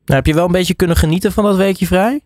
[0.05, 2.21] Nou, heb je wel een beetje kunnen genieten van dat weekje vrij?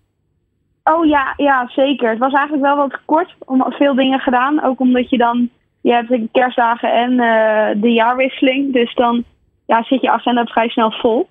[0.84, 2.10] Oh ja, ja, zeker.
[2.10, 3.36] Het was eigenlijk wel wat kort.
[3.40, 4.64] Om, veel dingen gedaan.
[4.64, 5.50] Ook omdat je dan...
[5.82, 8.74] Je hebt de kerstdagen en eh, de jaarwisseling.
[8.74, 9.24] Dus dan
[9.66, 11.28] ja, zit je agenda vrij snel vol.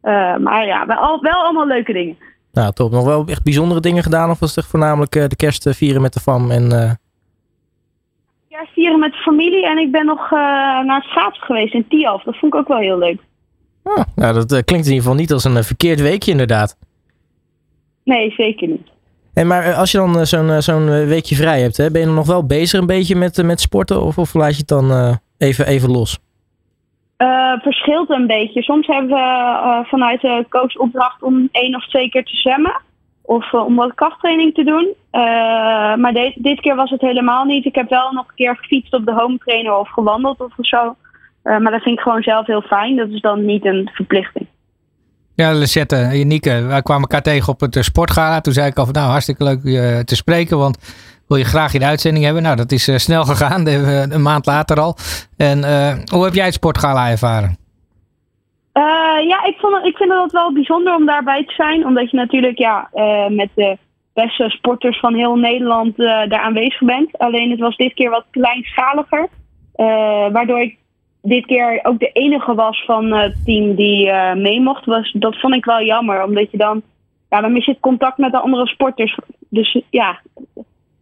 [0.00, 2.16] Eh, maar ja, wel, wel allemaal leuke dingen.
[2.52, 2.90] Nou, top.
[2.90, 4.30] Nog wel echt bijzondere dingen gedaan?
[4.30, 6.50] Of was het voornamelijk eh, de kerst eh, vieren met de fam?
[6.50, 6.98] En,
[8.60, 10.38] eh, vieren met de familie en ik ben nog uh,
[10.80, 12.22] naar het schaatsen geweest in Tialf.
[12.22, 13.20] Dat vond ik ook wel heel leuk.
[13.82, 16.76] Oh, nou, dat klinkt in ieder geval niet als een verkeerd weekje inderdaad.
[18.04, 18.88] Nee, zeker niet.
[19.34, 22.26] En maar als je dan zo'n zo'n weekje vrij hebt, hè, ben je dan nog
[22.26, 25.90] wel bezig een beetje met, met sporten of, of laat je het dan even, even
[25.90, 26.18] los?
[27.18, 28.62] Uh, verschilt een beetje.
[28.62, 32.80] Soms hebben we uh, vanuit de coach opdracht om één of twee keer te zwemmen.
[33.28, 34.94] Of uh, om wat krachttraining te doen.
[36.00, 37.64] maar de, dit keer was het helemaal niet.
[37.64, 40.96] Ik heb wel nog een keer gefietst op de home trainer of gewandeld of zo.
[41.42, 42.96] maar dat vind ik gewoon zelf heel fijn.
[42.96, 44.46] Dat is dan niet een verplichting.
[45.34, 48.40] Ja, Lisette en Nieke, wij kwamen elkaar tegen op het sportgala.
[48.40, 50.58] Toen zei ik al van nou hartstikke leuk je te spreken.
[50.58, 50.78] Want
[51.26, 52.42] wil je graag in de uitzending hebben.
[52.42, 53.66] Nou, dat is snel gegaan,
[54.12, 54.96] een maand later al.
[55.36, 55.58] En
[56.12, 57.67] hoe heb jij het sportgala ervaren?
[58.78, 61.86] Uh, ja, ik, vond, ik vind het wel bijzonder om daarbij te zijn.
[61.86, 62.90] Omdat je natuurlijk ja,
[63.28, 63.78] met de
[64.14, 67.18] beste sporters van heel Nederland daar aanwezig bent.
[67.18, 69.28] Alleen het was dit keer wat kleinschaliger.
[70.32, 70.76] waardoor ik
[71.22, 74.84] dit keer ook de enige was van het team die mee mocht.
[74.84, 76.82] Was, dat vond ik wel jammer, omdat je dan...
[77.30, 79.18] Ja, dan mis je het contact met de andere sporters.
[79.48, 80.20] Dus ja,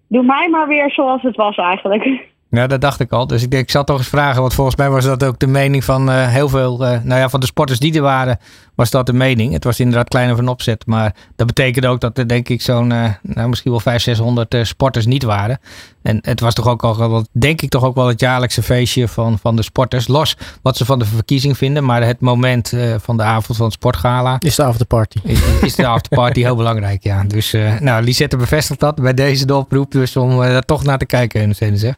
[0.09, 2.05] doe mij maar weer zoals het was eigenlijk.
[2.51, 3.27] Ja, dat dacht ik al.
[3.27, 5.47] Dus ik, denk, ik zal toch eens vragen, want volgens mij was dat ook de
[5.47, 8.39] mening van uh, heel veel, uh, nou ja, van de sporters die er waren,
[8.75, 9.53] was dat de mening.
[9.53, 12.91] Het was inderdaad kleiner van opzet, maar dat betekende ook dat er denk ik zo'n,
[12.91, 15.59] uh, nou misschien wel 500, 600 sporters niet waren.
[16.07, 19.39] En het was toch ook al, denk ik toch ook wel het jaarlijkse feestje van,
[19.39, 20.07] van de sporters.
[20.07, 23.75] Los wat ze van de verkiezing vinden, maar het moment van de avond van het
[23.75, 24.37] sportgala.
[24.39, 25.19] Is de afterparty.
[25.23, 27.25] Is, is de afterparty heel belangrijk, ja.
[27.25, 31.41] Dus nou, Lisette bevestigt dat bij deze oproep, dus om daar toch naar te kijken
[31.41, 31.97] in de zin,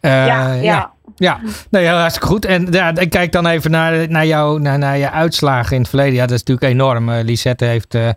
[0.00, 0.94] uh, ja, ja.
[1.16, 2.44] Ja, nee, hartstikke goed.
[2.44, 6.14] En ja, kijk dan even naar, naar, jou, naar, naar je uitslagen in het verleden.
[6.14, 7.08] Ja, dat is natuurlijk enorm.
[7.08, 8.08] Uh, Lisette heeft, uh,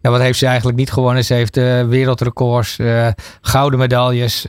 [0.00, 1.24] ja, wat heeft ze eigenlijk niet gewonnen?
[1.24, 1.56] Ze heeft
[1.88, 2.78] wereldrecords,
[3.40, 4.46] gouden medailles.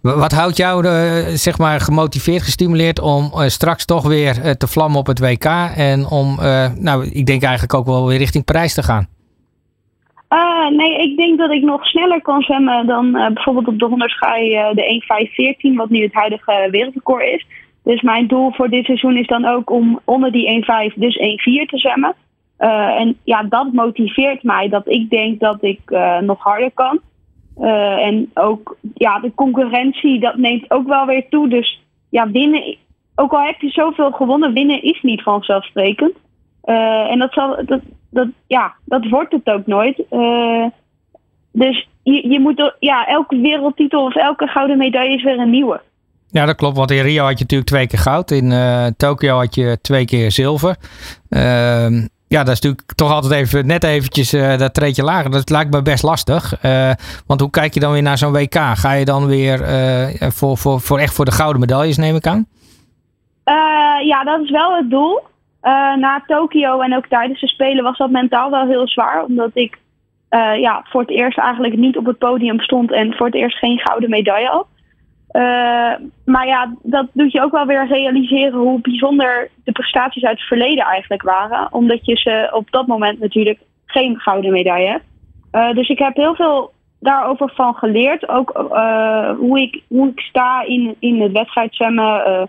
[0.00, 0.86] wat houdt jou
[1.36, 5.44] zeg maar gemotiveerd, gestimuleerd om straks toch weer te vlammen op het WK?
[5.76, 6.38] En om,
[6.74, 9.08] nou, ik denk eigenlijk ook wel weer richting Parijs te gaan.
[10.34, 13.84] Uh, nee, ik denk dat ik nog sneller kan zwemmen dan uh, bijvoorbeeld op de
[13.84, 15.02] 100 schaai uh, de
[15.72, 17.46] 1.5.14, wat nu het huidige wereldrecord is.
[17.84, 21.22] Dus mijn doel voor dit seizoen is dan ook om onder die 1.5, dus 1.4
[21.66, 22.14] te zwemmen.
[22.98, 25.80] en ja, dat motiveert mij dat ik denk dat ik
[26.20, 27.00] nog harder kan.
[27.98, 31.48] en ook ja, de concurrentie, dat neemt ook wel weer toe.
[31.48, 32.76] Dus ja, winnen,
[33.14, 36.14] ook al heb je zoveel gewonnen, winnen is niet vanzelfsprekend.
[36.64, 40.02] en dat, zal, dat, dat, ja, dat wordt het ook nooit.
[40.10, 40.66] Uh,
[41.52, 45.80] dus je, je moet, ja, elke wereldtitel of elke gouden medaille is weer een nieuwe.
[46.30, 46.76] Ja, dat klopt.
[46.76, 48.30] Want in Rio had je natuurlijk twee keer goud.
[48.30, 50.76] In uh, Tokio had je twee keer zilver.
[51.30, 51.40] Uh,
[52.28, 55.30] ja, dat is natuurlijk toch altijd even net eventjes uh, dat treedje lager.
[55.30, 56.54] Dat lijkt me best lastig.
[57.26, 58.54] Want hoe kijk je dan weer naar zo'n WK?
[58.54, 59.58] Ga je dan weer
[60.32, 62.46] voor, voor, voor echt voor de gouden medailles, neem ik aan?
[64.04, 65.20] ja, dat is wel het doel.
[65.62, 69.24] Uh, na Tokio en ook tijdens de Spelen was dat mentaal wel heel zwaar.
[69.24, 69.78] Omdat ik
[70.30, 73.58] uh, ja, voor het eerst eigenlijk niet op het podium stond en voor het eerst
[73.58, 74.66] geen gouden medaille had.
[75.32, 80.38] Uh, maar ja, dat doet je ook wel weer realiseren hoe bijzonder de prestaties uit
[80.38, 81.72] het verleden eigenlijk waren.
[81.72, 85.00] Omdat je ze op dat moment natuurlijk geen gouden medaille
[85.50, 85.74] hebt.
[85.76, 88.28] dus ik heb heel veel daarover van geleerd.
[88.28, 88.52] Ook
[89.38, 92.48] hoe, ik, hoe ik sta in, in het wedstrijdzwemmen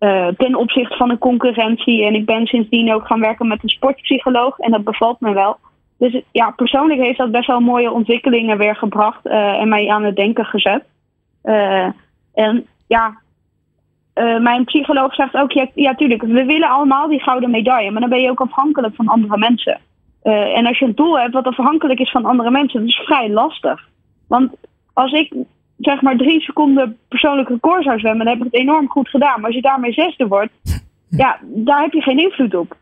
[0.00, 2.04] uh, ten opzichte van de concurrentie.
[2.04, 4.58] En ik ben sindsdien ook gaan werken met een sportpsycholoog.
[4.58, 5.56] En dat bevalt me wel.
[5.98, 9.26] Dus ja, persoonlijk heeft dat best wel mooie ontwikkelingen weer gebracht.
[9.26, 10.84] Uh, en mij aan het denken gezet.
[11.44, 11.88] Uh,
[12.34, 13.18] en ja,
[14.40, 17.90] mijn psycholoog zegt ook, ja, ja, tuurlijk, we willen allemaal die gouden medaille.
[17.90, 19.80] Maar dan ben je ook afhankelijk van andere mensen.
[20.22, 23.30] en als je een doel hebt wat afhankelijk is van andere mensen, dat is vrij
[23.30, 23.88] lastig.
[24.28, 24.52] Want
[24.92, 25.32] als ik
[25.78, 29.36] zeg maar drie seconden persoonlijk record zou zwemmen, dan heb ik het enorm goed gedaan.
[29.36, 30.52] Maar als je daarmee zesde wordt,
[31.08, 32.76] ja, daar heb je geen invloed op.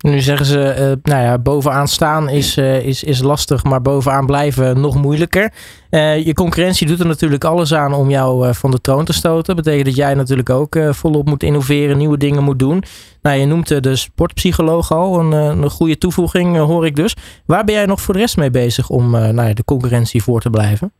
[0.00, 4.26] Nu zeggen ze, uh, nou ja, bovenaan staan is, uh, is, is lastig, maar bovenaan
[4.26, 5.52] blijven nog moeilijker.
[5.90, 9.54] Uh, je concurrentie doet er natuurlijk alles aan om jou van de troon te stoten.
[9.54, 12.82] Dat betekent dat jij natuurlijk ook volop moet innoveren, nieuwe dingen moet doen.
[13.22, 17.16] Nou, je noemt de sportpsycholoog al, een, een goede toevoeging hoor ik dus.
[17.46, 20.40] Waar ben jij nog voor de rest mee bezig om nou ja, de concurrentie voor
[20.40, 20.92] te blijven?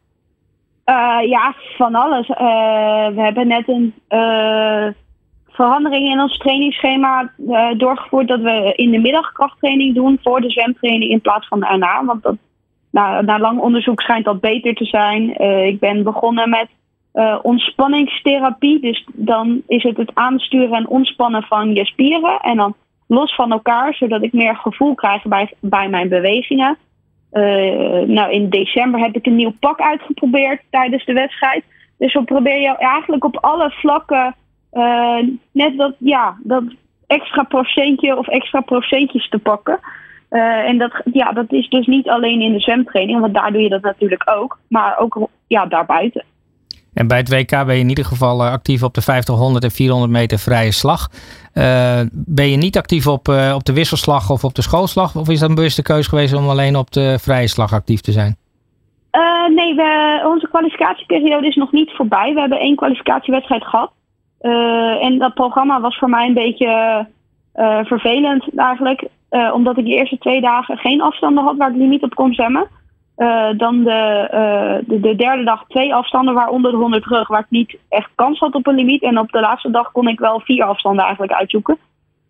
[0.90, 2.28] Uh, ja, van alles.
[2.28, 2.36] Uh,
[3.16, 4.86] we hebben net een uh,
[5.48, 7.32] verandering in ons trainingsschema
[7.76, 8.28] doorgevoerd.
[8.28, 12.04] Dat we in de middag krachttraining doen voor de zwemtraining in plaats van daarna.
[12.04, 12.36] Want dat,
[12.90, 15.40] nou, na lang onderzoek schijnt dat beter te zijn.
[15.66, 16.68] ik ben begonnen met
[17.42, 18.80] ontspanningstherapie.
[18.80, 22.40] Dus dan is het het aansturen en ontspannen van je spieren.
[22.40, 22.74] En dan
[23.06, 26.78] los van elkaar, zodat ik meer gevoel krijg bij, bij mijn bewegingen.
[28.06, 31.64] Nou, in december heb ik een nieuw pak uitgeprobeerd tijdens de wedstrijd.
[31.98, 34.34] Dus dan probeer je eigenlijk op alle vlakken
[35.52, 36.64] net dat, ja, dat
[37.06, 39.80] extra procentje of extra procentjes te pakken.
[40.66, 43.68] en dat, ja, dat is dus niet alleen in de zwemtraining, want daar doe je
[43.68, 46.24] dat natuurlijk ook, maar ook ja, daarbuiten.
[46.94, 49.64] En bij het WK ben je in ieder geval eh, actief op de 50, 100
[49.64, 51.08] en 400 meter vrije slag.
[51.54, 55.16] Uh, ben je niet actief op, uh, op de wisselslag of op de schoolslag?
[55.16, 58.12] Of is dat een bewuste keuze geweest om alleen op de vrije slag actief te
[58.12, 58.36] zijn?
[59.54, 62.34] Nee, we, onze kwalificatieperiode is nog niet voorbij.
[62.34, 63.92] We hebben één kwalificatiewedstrijd gehad.
[65.00, 67.06] en dat programma was voor mij een beetje
[67.84, 69.08] vervelend eigenlijk.
[69.52, 72.68] omdat ik de eerste twee dagen geen afstanden had waar ik limiet op kon zwemmen.
[73.20, 77.40] Uh, dan de, uh, de, de, derde dag twee afstanden, waaronder de 100 terug, waar
[77.40, 79.02] ik niet echt kans had op een limiet.
[79.02, 81.78] En op de laatste dag kon ik wel vier afstanden eigenlijk uitzoeken.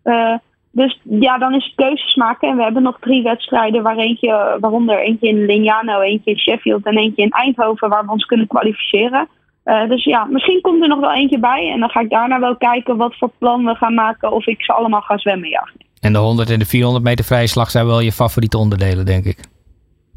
[0.03, 0.35] Uh,
[0.71, 2.49] dus ja, dan is het keuzes maken.
[2.49, 6.85] En we hebben nog drie wedstrijden, waar eentje, waaronder eentje in Lignano, eentje in Sheffield
[6.85, 9.27] en eentje in Eindhoven, waar we ons kunnen kwalificeren.
[9.63, 11.71] dus ja, misschien komt er nog wel eentje bij.
[11.73, 14.63] En dan ga ik daarna wel kijken wat voor plan we gaan maken, of ik
[14.63, 15.69] ze allemaal ga zwemmen, ja.
[15.99, 19.25] En de 100 en de 400 meter vrije slag zijn wel je favoriete onderdelen, denk
[19.25, 19.37] ik.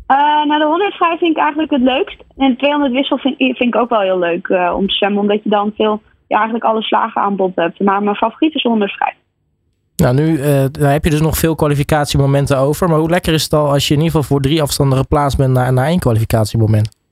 [0.09, 2.25] Uh, nou, de 100 vrij vind ik eigenlijk het leukst.
[2.37, 5.21] En 200 wissel vind, vind ik ook wel heel leuk uh, om te zwemmen.
[5.21, 7.81] Omdat je dan veel, ja, eigenlijk alle slagen aan bod hebt.
[7.81, 9.15] Maar mijn favoriet is 100 vrij.
[9.97, 12.89] Nou, nu uh, heb je dus nog veel kwalificatiemomenten over.
[12.89, 15.39] Maar hoe lekker is het al als je in ieder geval voor drie afstanden geplaatst
[15.39, 17.03] bent naar, naar één kwalificatiemoment?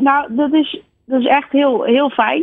[0.00, 2.42] nou, dat is, dat is echt heel, heel fijn.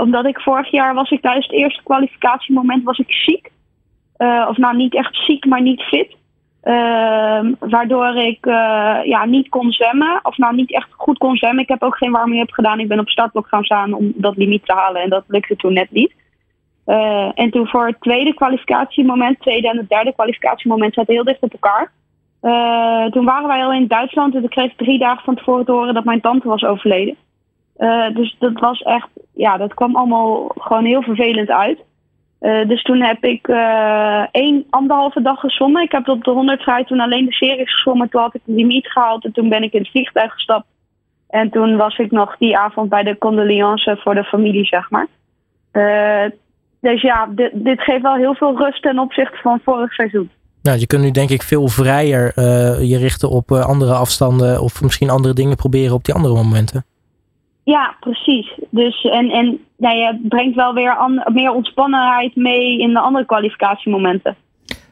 [0.00, 3.50] omdat ik vorig jaar was ik tijdens het eerste kwalificatiemoment was ik ziek.
[4.48, 6.17] of nou, niet echt ziek, maar niet fit.
[6.64, 10.20] Uh, waardoor ik uh, ja, niet kon zwemmen.
[10.22, 11.62] Of nou niet echt goed kon zwemmen.
[11.62, 12.80] Ik heb ook geen warming-up gedaan.
[12.80, 15.02] Ik ben op startblok gaan staan om dat limiet te halen.
[15.02, 16.14] En dat lukte toen net niet.
[16.86, 21.42] Uh, en toen voor het tweede kwalificatiemoment, tweede en het derde kwalificatiemoment zaten heel dicht
[21.42, 21.92] op elkaar.
[22.42, 25.72] Uh, toen waren wij al in Duitsland en ik kreeg drie dagen van tevoren te
[25.72, 27.16] horen dat mijn tante was overleden.
[28.12, 31.78] Dus dat was echt, ja, dat kwam allemaal gewoon heel vervelend uit.
[32.40, 35.82] Uh, dus toen heb ik uh, één, anderhalve dag gezwommen.
[35.82, 38.08] Ik heb op de 100 vrij toen alleen de series gezwommen.
[38.08, 40.66] Toen had ik de limiet gehaald en toen ben ik in het vliegtuig gestapt.
[41.28, 45.06] En toen was ik nog die avond bij de condoleance voor de familie, zeg maar.
[45.72, 46.30] Uh,
[46.80, 50.30] dus ja, dit, dit, geeft wel heel veel rust ten opzichte van vorig seizoen.
[50.62, 52.32] Nou, je kunt nu denk ik veel vrijer
[52.84, 56.84] je richten op andere afstanden of misschien andere dingen proberen op die andere momenten.
[57.68, 58.58] Ja, precies.
[58.70, 63.26] Dus en, en nou, je brengt wel weer an, meer ontspannenheid mee in de andere
[63.26, 64.36] kwalificatiemomenten.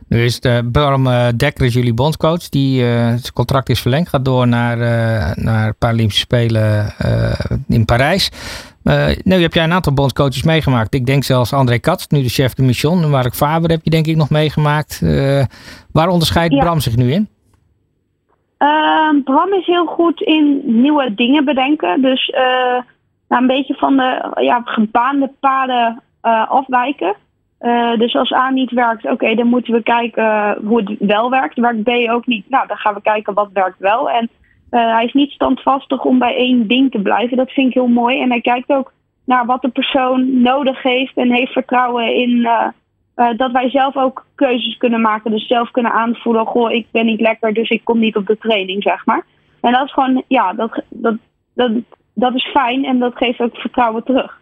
[0.08, 2.48] Nu is de Bram uh, Dekker is jullie bondcoach.
[2.48, 4.08] Die, uh, zijn contract is verlengd.
[4.08, 6.94] Gaat door naar, uh, naar Paralympische Spelen
[7.68, 8.30] in Parijs.
[9.22, 10.94] nu heb jij een aantal bondcoaches meegemaakt.
[10.94, 13.10] Ik denk zelfs André Katz, nu de chef de mission.
[13.10, 15.00] Mark Faber heb je denk ik nog meegemaakt.
[15.92, 16.60] waar onderscheidt ja.
[16.60, 17.28] Bram zich nu in?
[18.58, 22.02] Uh, Bram is heel goed in nieuwe dingen bedenken.
[22.02, 22.80] Dus uh,
[23.28, 27.14] een beetje van de ja, gebaande paden uh, afwijken.
[27.60, 31.58] Uh, dus als A niet werkt, oké, dan moeten we kijken hoe het wel werkt.
[31.58, 32.50] Werkt B ook niet?
[32.50, 34.10] Nou, dan gaan we kijken wat werkt wel.
[34.10, 34.30] En
[34.70, 37.36] hij is niet standvastig om bij één ding te blijven.
[37.36, 38.20] Dat vind ik heel mooi.
[38.20, 38.92] En hij kijkt ook
[39.24, 42.48] naar wat de persoon nodig heeft en heeft vertrouwen in
[43.16, 45.30] uh, dat wij zelf ook keuzes kunnen maken.
[45.30, 48.38] Dus zelf kunnen aanvoelen, goh, ik ben niet lekker, dus ik kom niet op de
[48.38, 49.24] training, zeg maar.
[49.60, 51.14] En dat is gewoon, ja, dat, dat,
[51.54, 51.70] dat,
[52.14, 54.40] dat is fijn en dat geeft ook vertrouwen terug.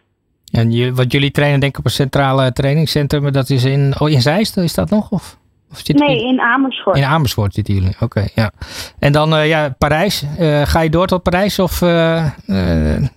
[0.51, 4.09] En je, wat jullie trainen denk ik op een centrale trainingscentrum, dat is in, oh,
[4.09, 5.11] in Zeist, is dat nog?
[5.11, 5.37] Of?
[5.87, 6.97] Nee, in Amersfoort.
[6.97, 8.27] In Amersfoort zitten jullie, oké.
[8.35, 8.51] ja.
[8.99, 10.25] En dan uh, ja, Parijs.
[10.39, 11.59] Uh, ga je door tot Parijs?
[11.59, 12.25] Of, uh,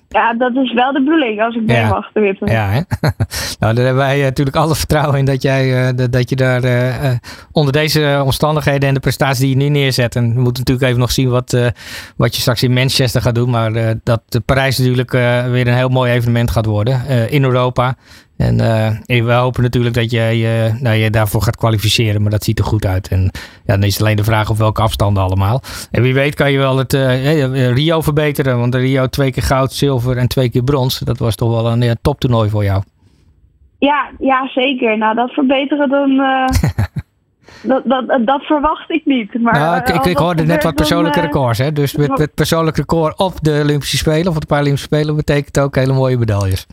[0.09, 1.89] ja, dat is wel de bedoeling als ik mee ja.
[1.89, 2.11] mag.
[2.45, 2.81] Ja, hè?
[3.61, 6.63] nou, daar hebben wij natuurlijk alle vertrouwen in dat, jij, dat je daar
[7.53, 10.17] onder deze omstandigheden en de prestatie die je nu neerzet.
[10.17, 11.73] En we moeten natuurlijk even nog zien wat,
[12.17, 13.51] wat je straks in Manchester gaat doen.
[13.51, 15.13] Maar dat Parijs natuurlijk
[15.51, 17.97] weer een heel mooi evenement gaat worden in Europa.
[18.39, 18.55] En
[19.07, 22.59] uh, we hopen natuurlijk dat jij uh, nou, je daarvoor gaat kwalificeren, maar dat ziet
[22.59, 23.09] er goed uit.
[23.09, 23.31] En
[23.65, 25.63] ja, dan is het alleen de vraag op welke afstanden allemaal.
[25.91, 29.43] En wie weet kan je wel het uh, Rio verbeteren, want de Rio twee keer
[29.43, 30.99] goud, zilver en twee keer brons.
[30.99, 32.83] Dat was toch wel een ja, toptoernooi voor jou.
[33.79, 34.99] Ja, ja, zeker.
[34.99, 36.11] Nou, dat verbeteren dan...
[37.63, 39.41] Dat, dat, dat verwacht ik niet.
[39.41, 41.59] Maar nou, ik, ik, hoorde net wat persoonlijke dan, records.
[41.59, 41.73] Hè?
[41.73, 45.59] Dus met, met persoonlijk record op de Olympische Spelen of op de Paralympische Spelen betekent
[45.59, 46.67] ook hele mooie medailles.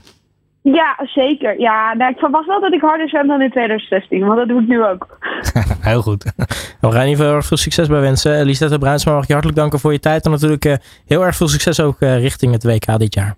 [0.74, 1.60] Ja, zeker.
[1.60, 4.62] Ja, nou, ik verwacht wel dat ik harder zwem dan in 2016, want dat doe
[4.62, 5.18] ik nu ook.
[5.82, 6.24] heel goed.
[6.82, 8.46] We gaan in ieder geval veel succes bij wensen.
[8.46, 10.26] Lisette Bruinsma, mag ik je hartelijk danken voor je tijd.
[10.26, 10.74] En natuurlijk uh,
[11.06, 13.36] heel erg veel succes ook uh, richting het WK dit jaar.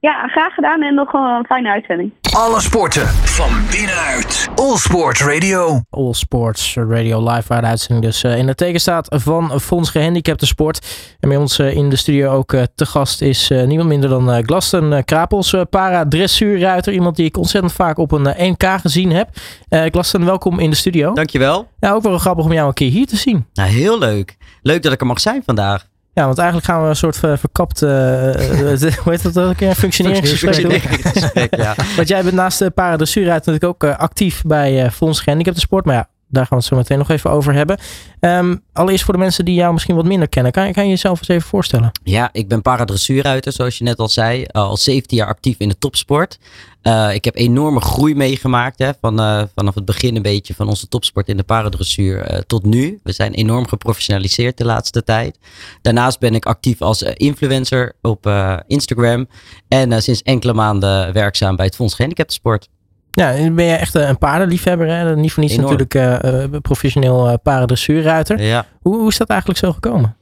[0.00, 2.12] Ja, graag gedaan en nog een fijne uitzending.
[2.36, 4.48] Alle sporten van binnenuit.
[4.54, 5.80] All Sport Radio.
[5.90, 9.90] All Sports Radio live waar de uitzending dus uh, in de teken staat van Fonds
[9.90, 10.86] Gehandicapte Sport.
[11.20, 14.44] En bij ons uh, in de studio ook uh, te gast is niemand minder dan
[14.44, 16.92] Glasten Krapels, para-dressuurruiter.
[16.92, 19.28] Iemand die ik ontzettend vaak op een 1K gezien heb.
[19.68, 21.12] Glasten, welkom in de studio.
[21.12, 21.68] Dankjewel.
[21.80, 23.46] Ja, ook wel grappig om jou een keer hier te zien.
[23.52, 24.36] Nou, heel leuk.
[24.62, 25.86] Leuk dat ik er mag zijn vandaag.
[26.16, 29.74] Ja, want eigenlijk gaan we een soort verkapt, uh, hoe heet dat ook?
[29.74, 31.74] Functioneringsgesprek ja.
[31.96, 35.84] Want jij bent naast de paradressuurruiter natuurlijk ook actief bij Fonds Gehandicapten Sport.
[35.84, 37.78] Maar ja, daar gaan we het zo meteen nog even over hebben.
[38.20, 40.52] Um, allereerst voor de mensen die jou misschien wat minder kennen.
[40.52, 41.90] Kan, kan je jezelf eens even voorstellen?
[42.02, 44.46] Ja, ik ben paradressuurruiter, zoals je net al zei.
[44.46, 46.38] al 17 jaar actief in de topsport.
[46.82, 48.78] Uh, ik heb enorme groei meegemaakt.
[48.78, 52.64] Hè, van, uh, vanaf het begin een beetje van onze topsport in de paradressuur tot
[52.64, 53.00] nu.
[53.02, 55.38] We zijn enorm geprofessionaliseerd de laatste tijd.
[55.82, 58.30] Daarnaast ben ik actief als influencer op
[58.66, 59.28] Instagram.
[59.68, 62.68] En sinds enkele maanden werkzaam bij het Fonds Gehandicapten Sport.
[63.16, 64.88] Ja, ben je echt een paardenliefhebber.
[64.88, 65.16] Hè?
[65.16, 65.78] Niet voor niets Enorm.
[65.78, 68.42] natuurlijk uh, professioneel uh, paardendressuurruiter.
[68.42, 68.66] Ja.
[68.80, 70.16] Hoe, hoe is dat eigenlijk zo gekomen?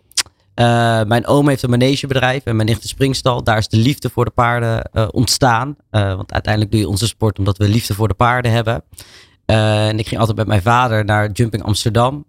[0.55, 0.65] Uh,
[1.03, 3.43] mijn oom heeft een manegebedrijf en mijn nicht een springstal.
[3.43, 5.77] Daar is de liefde voor de paarden ontstaan.
[5.91, 8.83] want uiteindelijk doe je onze sport omdat we liefde voor de paarden hebben.
[9.45, 12.25] En ik ging altijd met mijn vader naar Jumping Amsterdam.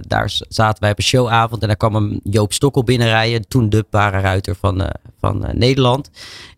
[0.00, 3.48] Daar zaten wij op een showavond en daar kwam een Joop Stokkel binnenrijden.
[3.48, 4.90] Toen de parenruiter van,
[5.22, 6.10] van Nederland.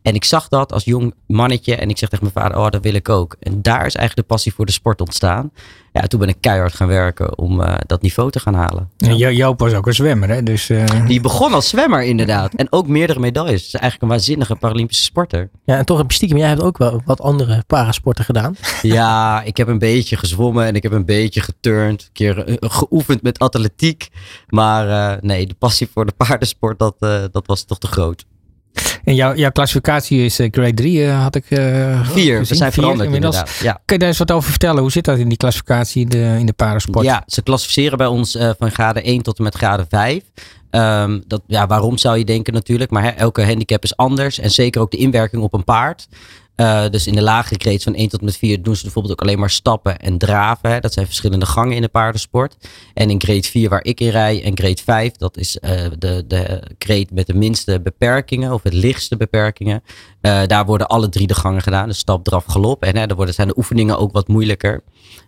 [0.03, 2.83] En ik zag dat als jong mannetje en ik zeg tegen mijn vader, oh dat
[2.83, 3.37] wil ik ook.
[3.40, 5.53] En daar is eigenlijk de passie voor de sport ontstaan.
[5.92, 8.90] Ja, toen ben ik keihard gaan werken om uh, dat niveau te gaan halen.
[8.96, 9.31] En ja.
[9.31, 10.42] Joop was ook een zwemmer, hè?
[10.42, 10.85] Dus, uh...
[11.07, 12.55] Die begon als zwemmer inderdaad.
[12.55, 13.53] En ook meerdere medailles.
[13.53, 15.50] Het is eigenlijk een waanzinnige Paralympische sporter.
[15.64, 18.57] Ja, en toch heb je stiekem, jij hebt ook wel wat andere parasporten gedaan.
[18.83, 22.03] Ja, ik heb een beetje gezwommen en ik heb een beetje geturnd.
[22.03, 24.09] Een keer geoefend met atletiek.
[24.46, 26.98] Maar nee, de passie voor de paardensport, dat,
[27.33, 28.24] dat was toch te groot.
[29.04, 32.72] En jouw, jouw klassificatie is uh, grade 3, uh, had ik uh, Vier, we zijn
[32.72, 33.36] veranderd inmiddels.
[33.36, 33.62] inderdaad.
[33.62, 33.72] Ja.
[33.72, 34.80] Kun je daar eens wat over vertellen?
[34.80, 37.04] Hoe zit dat in die klassificatie in de, in de parasport?
[37.04, 40.22] Ja, ze klassificeren bij ons van grade 1 tot en met grade 5.
[40.70, 44.38] Um, dat, ja, waarom zou je denken natuurlijk, maar hè, elke handicap is anders.
[44.38, 46.08] En zeker ook de inwerking op een paard.
[46.56, 49.26] Uh, dus in de lagere grades van 1 tot met 4 doen ze bijvoorbeeld ook
[49.26, 50.70] alleen maar stappen en draven.
[50.70, 50.80] Hè.
[50.80, 52.56] Dat zijn verschillende gangen in de paardensport.
[52.94, 56.24] En in grade 4 waar ik in rij en grade 5, dat is uh, de,
[56.26, 59.82] de grade met de minste beperkingen of het lichtste beperkingen.
[60.22, 61.88] Uh, daar worden alle drie de gangen gedaan.
[61.88, 62.82] Dus stap, draf, galop.
[62.82, 64.82] En hè, daar worden, zijn de oefeningen ook wat moeilijker.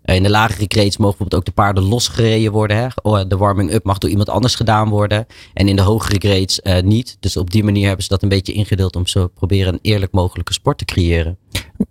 [0.04, 2.76] In de lagere grades mogen bijvoorbeeld ook de paarden losgereden worden.
[2.76, 2.86] Hè.
[3.02, 5.26] Oh, de warming-up mag door iemand anders gedaan worden.
[5.54, 7.16] En in de hogere grades niet.
[7.20, 10.12] Dus op die manier hebben ze dat een beetje ingedeeld om zo proberen een eerlijk
[10.12, 11.38] mogelijke sport te creëren.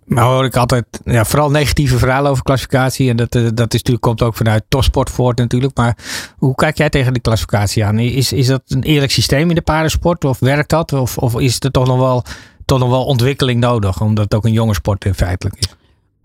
[0.04, 3.10] Maar hoor ik altijd ja, vooral negatieve verhalen over klassificatie.
[3.10, 5.76] En dat, dat is natuurlijk, komt ook vanuit topsport voort natuurlijk.
[5.76, 5.98] Maar
[6.36, 7.98] hoe kijk jij tegen die klassificatie aan?
[7.98, 10.24] Is, is dat een eerlijk systeem in de paardensport?
[10.24, 10.92] Of werkt dat?
[10.92, 12.24] Of, of is er toch nog wel
[12.64, 15.75] toch nog wel ontwikkeling nodig, omdat het ook een jonge sport in feitelijk is.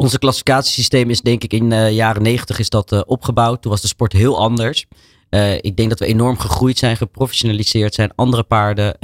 [0.02, 3.62] Onze klassificatiesysteem is denk ik in de uh, jaren negentig is dat uh, opgebouwd.
[3.62, 4.86] Toen was de sport heel anders.
[5.30, 8.12] Uh, ik denk dat we enorm gegroeid zijn, geprofessionaliseerd zijn.
[8.16, 8.96] Andere paarden.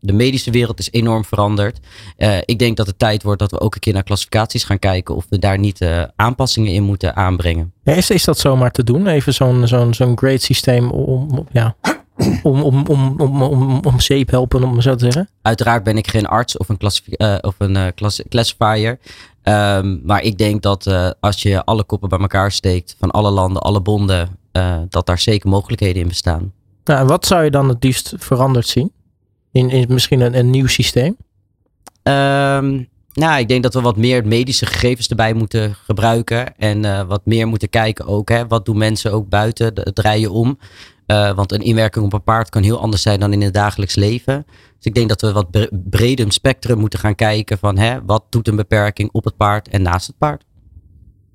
[0.00, 1.78] de medische wereld is enorm veranderd.
[2.44, 5.14] ik denk dat het tijd wordt dat we ook een keer naar klassificaties gaan kijken.
[5.14, 5.86] Of we daar niet
[6.16, 7.72] aanpassingen in moeten aanbrengen.
[7.84, 9.06] Ja, is, is dat zomaar te doen?
[9.06, 11.76] Even zo'n zo'n zo'n grade systeem om, ja,
[12.42, 15.28] om, om, om, om, om, om zeep helpen, om zo te zeggen?
[15.42, 17.86] Uiteraard ben ik geen arts of een, uh, of een uh,
[18.28, 18.98] classifier.
[19.44, 23.30] Um, maar ik denk dat uh, als je alle koppen bij elkaar steekt, van alle
[23.30, 24.38] landen, alle bonden,
[24.88, 26.52] dat daar zeker mogelijkheden in bestaan.
[26.84, 28.92] Nou, en wat zou je dan het liefst veranderd zien?
[29.52, 31.16] In, in misschien een, een nieuw systeem?
[32.02, 36.56] Um, nou, ik denk dat we wat meer medische gegevens erbij moeten gebruiken.
[36.56, 38.28] En wat meer moeten kijken ook.
[38.28, 40.58] Hè, wat doen mensen ook buiten het rijden om?
[41.06, 43.94] Uh, want een inwerking op een paard kan heel anders zijn dan in het dagelijks
[43.94, 44.46] leven.
[44.82, 48.48] Dus ik denk dat we wat breder spectrum moeten gaan kijken van hè, wat doet
[48.48, 50.44] een beperking op het paard en naast het paard.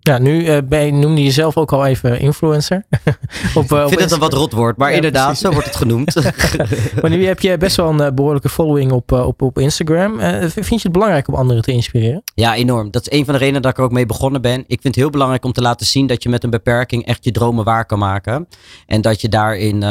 [0.08, 2.84] Ja, nu uh, ben, noemde je jezelf ook al even influencer.
[3.56, 5.46] op, uh, ik vind het een wat rot woord, maar ja, inderdaad, precies.
[5.46, 6.16] zo wordt het genoemd.
[7.02, 10.20] maar nu heb je best wel een uh, behoorlijke following op, op, op Instagram.
[10.50, 12.24] vind je het belangrijk om anderen te inspireren?
[12.36, 12.92] Ja, enorm.
[12.92, 14.60] Dat is een van de redenen dat ik er ook mee begonnen ben.
[14.60, 17.24] Ik vind het heel belangrijk om te laten zien dat je met een beperking echt
[17.24, 18.48] je dromen waar kan maken.
[18.86, 19.84] En dat je daarin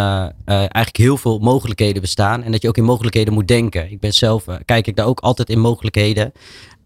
[0.47, 2.43] eigenlijk heel veel mogelijkheden bestaan.
[2.43, 3.91] En dat je ook in mogelijkheden moet denken.
[3.91, 6.33] Ik ben zelf, kijk ik daar ook altijd in mogelijkheden.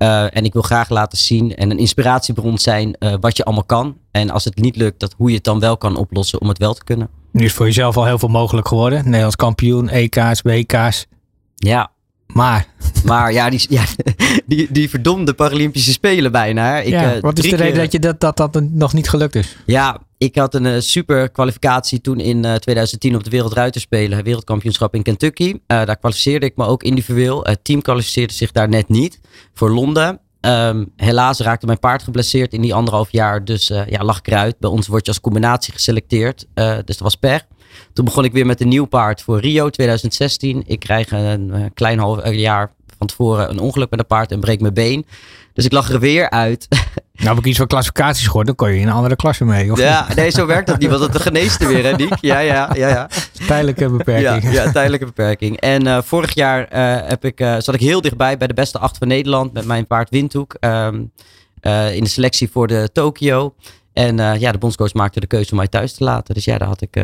[0.03, 3.65] Uh, en ik wil graag laten zien en een inspiratiebron zijn uh, wat je allemaal
[3.65, 3.97] kan.
[4.11, 6.59] En als het niet lukt, dat hoe je het dan wel kan oplossen om het
[6.59, 7.09] wel te kunnen.
[7.33, 9.05] Nu is voor jezelf al heel veel mogelijk geworden.
[9.05, 11.07] Nederlands kampioen, EK's, WK's.
[11.55, 11.91] Ja.
[12.27, 12.67] Maar.
[13.05, 13.85] Maar ja, die, ja,
[14.47, 16.79] die, die verdomde Paralympische Spelen bijna.
[16.79, 19.57] Ik, ja, wat is de reden dat, je dat, dat dat nog niet gelukt is?
[19.67, 24.95] Ja, ik had een eh, super kwalificatie toen in eh, 2010 op de Wereldruiterspelen, wereldkampioenschap
[24.95, 25.61] in Kentucky.
[25.67, 27.45] Eh, daar kwalificeerde ik me ook individueel.
[27.45, 29.21] Het team kwalificeerde zich daar net niet
[29.55, 30.21] voor Londen.
[30.41, 33.45] Ehm, helaas raakte mijn paard geblesseerd in die anderhalf jaar.
[33.45, 34.59] Dus eh, ja, lag ik eruit.
[34.59, 36.47] Bij ons word je als combinatie geselecteerd.
[36.55, 37.47] Eh, dus dat was pech.
[37.93, 40.63] Toen begon ik weer met een nieuw paard voor Rio 2016.
[40.67, 44.33] Ik krijg een eh, klein half eh, jaar van tevoren een ongeluk met een paard
[44.33, 45.07] en breek mijn been.
[45.53, 46.67] Dus ik lag er weer uit.
[47.13, 49.73] Nou heb ik iets van klassificaties gehoord, dan kon je in een andere klasse mee.
[49.73, 50.91] Of ja, nee, zo werkt dat niet.
[50.91, 52.15] Want dat geneest er weer, hè, Niek?
[52.21, 53.09] Ja, ja, ja, ja.
[53.47, 54.53] tijdelijke beperking.
[54.53, 55.57] ja tijdelijke beperking.
[55.61, 58.79] En eh, vorig jaar eh, heb ik, eh, zat ik heel dichtbij bij de beste
[58.79, 60.55] acht van Nederland met mijn paard Windhoek.
[60.61, 61.03] ehm,
[61.61, 63.55] eh, in de selectie voor de Tokio.
[63.93, 66.35] En ja, de bondscoach maakte de keuze om mij thuis te laten.
[66.35, 66.97] Dus ja, daar had ik,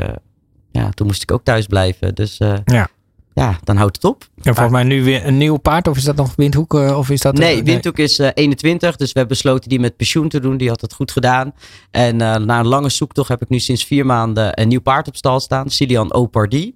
[0.72, 2.14] ja, toen moest ik ook thuis blijven.
[2.14, 2.88] Dus Ja.
[3.36, 4.28] Ja, dan houdt het op.
[4.36, 6.74] En volgens mij nu weer een nieuw paard, of is dat nog Windhoek?
[6.74, 9.96] eh, Of is dat, Nee, Windhoek is eh, 21, dus we hebben besloten die met
[9.96, 10.56] pensioen te doen.
[10.56, 11.52] Die had het goed gedaan.
[11.90, 15.08] En eh, na een lange zoektocht heb ik nu sinds vier maanden een nieuw paard
[15.08, 15.70] op stal staan.
[15.70, 16.74] Silian Opardi.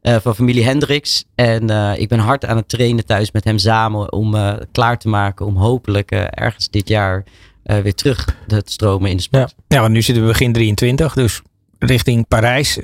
[0.00, 1.24] eh, van familie Hendricks.
[1.34, 4.98] En eh, ik ben hard aan het trainen thuis met hem samen om eh, klaar
[4.98, 7.24] te maken om hopelijk eh, ergens dit jaar
[7.62, 9.54] eh, weer terug te stromen in de sport.
[9.68, 11.42] Ja, want nu zitten we begin 23, dus
[11.78, 12.78] richting Parijs.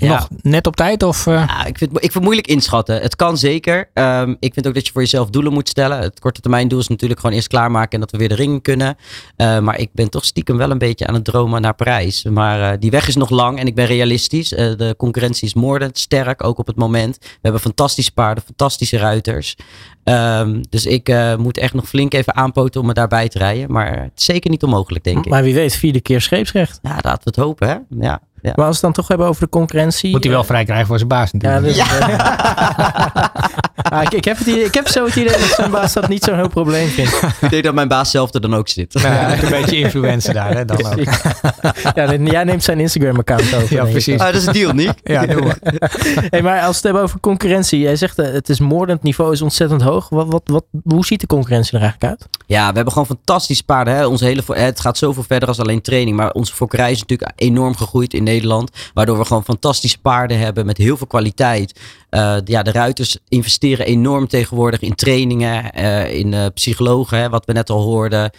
[0.00, 0.08] Ja.
[0.08, 1.02] Nog net op tijd?
[1.02, 3.00] Of, eh, Ja, ik, vind, ik vind het moeilijk inschatten.
[3.00, 3.90] Het kan zeker.
[3.94, 5.98] Ehm, ik vind ook dat je voor jezelf doelen moet stellen.
[5.98, 8.52] Het korte termijn doel is natuurlijk gewoon eerst klaarmaken en dat we weer de ring
[8.52, 8.96] in kunnen.
[9.36, 12.24] Eh, maar ik ben toch stiekem wel een beetje aan het dromen naar Parijs.
[12.24, 14.52] Maar eh, die weg is nog lang en ik ben realistisch.
[14.54, 17.18] Eh, de concurrentie is moordend sterk, ook op het moment.
[17.20, 19.56] We hebben fantastische paarden, fantastische ruiters.
[20.04, 23.72] Ehm, dus ik moet echt nog flink even aanpoten om me daarbij te rijden.
[23.72, 25.30] Maar het is zeker niet onmogelijk, denk ik.
[25.30, 26.78] Maar wie weet, vierde keer scheepsrecht.
[26.82, 27.76] Ja, laten we het hopen, hè?
[28.06, 28.20] Ja.
[28.42, 30.10] Maar als we het dan toch hebben over de concurrentie.
[30.10, 31.88] moet hij wel vrij krijgen voor zijn baas Ja, natuurlijk.
[31.88, 32.08] dus,
[33.90, 36.08] Ah, ik, ik, heb het idee, ik heb zo het idee dat zijn baas dat
[36.08, 37.22] niet zo'n heel probleem vindt.
[37.40, 39.00] Ik denk dat mijn baas zelf er dan ook zit.
[39.00, 40.98] Ja, een beetje influencer daar, hè, dan ook.
[41.94, 43.74] Ja, jij neemt zijn Instagram-account over.
[43.74, 44.20] Ja, precies.
[44.20, 44.94] Ah, dat is een deal, niet?
[45.02, 45.58] Ja, doe maar.
[46.30, 47.80] Hey, maar als we het hebben over concurrentie.
[47.80, 50.08] Jij zegt uh, het is moordend, niveau is ontzettend hoog.
[50.08, 52.28] Wat, wat, wat, hoe ziet de concurrentie er eigenlijk uit?
[52.46, 53.94] Ja, we hebben gewoon fantastische paarden.
[53.94, 54.06] Hè?
[54.06, 56.16] Onze hele, het gaat zoveel verder als alleen training.
[56.16, 58.70] Maar onze fokkerij is natuurlijk enorm gegroeid in Nederland.
[58.94, 61.80] Waardoor we gewoon fantastische paarden hebben met heel veel kwaliteit.
[62.10, 67.44] Eh, ja, de ruiters investeren enorm tegenwoordig in trainingen, eh, in eh, psychologen, hè, wat
[67.44, 68.30] we net al hoorden,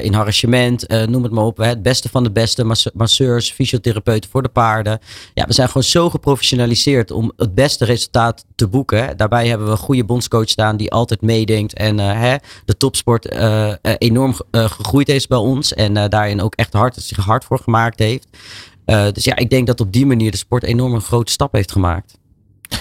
[0.00, 1.56] in harrachement, noem het maar op.
[1.56, 4.98] Het beste van de beste, mas- masseurs, fysiotherapeuten voor de paarden.
[5.34, 9.16] Ja, we zijn gewoon zo geprofessionaliseerd om het beste resultaat te boeken.
[9.16, 13.28] Daarbij hebben we een goede bondscoach staan die altijd meedenkt en hè, de topsport
[13.98, 18.26] enorm gegroeid is bij ons en daarin ook echt hard, zich hard voor gemaakt heeft.
[18.88, 21.52] Eh, dus ja, ik denk dat op die manier de sport enorm een grote stap
[21.52, 22.18] heeft gemaakt.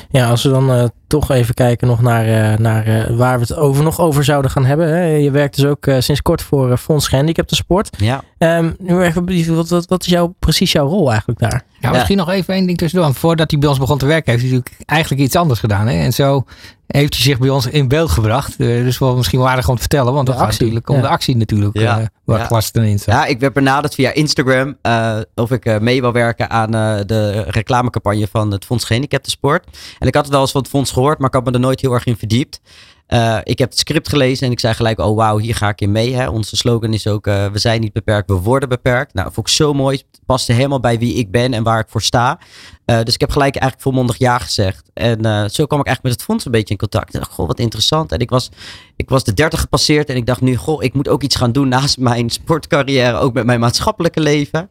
[0.10, 3.42] Ja, als we dan eh, toch even kijken nog naar, eh, naar eh, waar we
[3.42, 4.88] het over, nog over zouden gaan hebben.
[4.88, 5.04] Hè.
[5.04, 7.90] Je werkt dus ook eh, sinds kort voor uh, Fonds Gehandicapten Sport.
[7.98, 8.24] Ja.
[8.38, 11.64] Ehm, nu even, benieuwd, wat, wat, wat is jouw, precies jouw rol eigenlijk daar?
[11.80, 13.14] Ja, misschien nog even één ding tussendoor.
[13.14, 15.88] Voordat hij bij ons begon te werken, heeft hij natuurlijk eigenlijk iets anders gedaan.
[15.88, 16.04] Hè?
[16.04, 16.46] En zo
[16.88, 18.58] heeft hij zich bij ons in beeld gebracht.
[18.58, 20.14] Dus wel misschien wel aardig om te vertellen.
[20.14, 21.02] Want De dat gaat actie, natuurlijk om ja.
[21.02, 21.80] de actie natuurlijk.
[21.80, 22.46] Ja, eh, waar ja.
[22.46, 23.16] klas dan in staat.
[23.16, 27.42] Ja, ik werd benaderd via Instagram eh, of ik mee wil werken aan eh, de
[27.48, 29.66] reclamecampagne van het Fonds Gehandicapten Sport.
[30.00, 31.82] En ik had het wel eens van het fonds maar ik had me er nooit
[31.82, 32.62] heel erg in verdiept.
[33.08, 35.82] Eh, ik heb het script gelezen en ik zei gelijk, oh wauw, hier ga ik
[35.82, 36.14] in mee.
[36.14, 36.28] Hè.
[36.28, 39.14] Onze slogan is ook, eh, we zijn niet beperkt, we worden beperkt.
[39.14, 39.98] Nou, vond ik zo mooi.
[39.98, 42.40] Het paste helemaal bij wie ik ben en waar ik voor sta.
[42.88, 44.90] Eh, dus ik heb gelijk eigenlijk volmondig ja gezegd.
[44.94, 47.14] En eh, zo kwam ik eigenlijk met het fonds een beetje in contact.
[47.14, 48.12] Ik dacht, goh, wat interessant.
[48.12, 48.50] En ik was,
[48.96, 51.52] ik was de 30 gepasseerd en ik dacht nu, goh, ik moet ook iets gaan
[51.52, 54.70] doen naast mijn sportcarrière, ook met mijn maatschappelijke leven.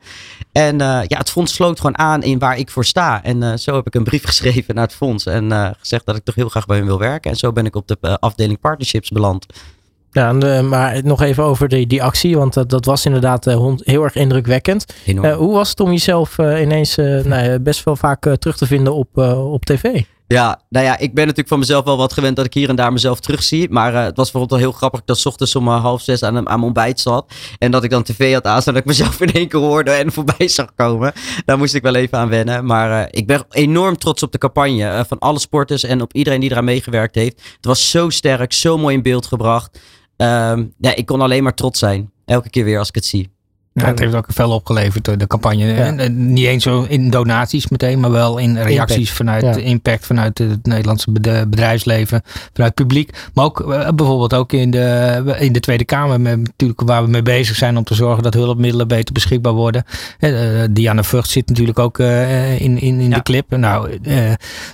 [0.52, 3.22] En eh, ja, het fonds sloot gewoon aan in waar ik voor sta.
[3.24, 6.34] En zo heb ik een brief geschreven naar het fonds en gezegd dat ik toch
[6.34, 7.30] heel graag bij hen wil werken.
[7.30, 9.46] En zo ben ik op de afdeling partnerships beland.
[10.16, 13.46] Ja, en, eh, maar nog even over die, die actie, want dat, dat was inderdaad
[13.46, 14.94] eh, heel erg indrukwekkend.
[15.06, 19.18] Eh, hoe was het om jezelf ineens nou, best wel vaak terug te vinden op,
[19.52, 20.02] op tv?
[20.28, 22.76] Ja, nou ja, ik ben natuurlijk van mezelf wel wat gewend dat ik hier en
[22.76, 23.70] daar mezelf terugzie.
[23.70, 26.44] Maar het was bijvoorbeeld wel heel grappig dat 's ochtends om half zes aan, aan
[26.44, 27.32] mijn ontbijt zat.
[27.58, 30.12] En dat ik dan tv had aanstaan dat ik mezelf in één keer hoorde en
[30.12, 31.12] voorbij zag komen.
[31.44, 32.64] Daar moest ik wel even aan wennen.
[32.64, 36.50] Maar ik ben enorm trots op de campagne van alle sporters en op iedereen die
[36.50, 37.42] eraan meegewerkt heeft.
[37.56, 39.78] Het was zo sterk, zo mooi in beeld gebracht.
[40.16, 42.10] Ehm, ja, ik kon alleen maar trots zijn.
[42.24, 43.35] Elke keer weer als ik het zie.
[43.82, 45.72] Ja, het heeft ook veel opgeleverd, eh, de campagne.
[45.72, 49.16] En, eh, niet eens zo in donaties meteen, maar wel in reacties Impact.
[49.16, 49.56] vanuit Ja.
[49.62, 53.10] impact, vanuit het Nederlandse bed- bedrijfsleven, vanuit het publiek.
[53.34, 57.10] Maar ook eh, bijvoorbeeld ook in de, in de Tweede Kamer, met, natuurlijk waar we
[57.10, 59.84] mee bezig zijn om te zorgen dat hulpmiddelen beter beschikbaar worden.
[60.18, 60.30] Eh,
[60.70, 63.56] Diana Vught zit natuurlijk ook in, in, in de clip.
[63.56, 63.98] Nou,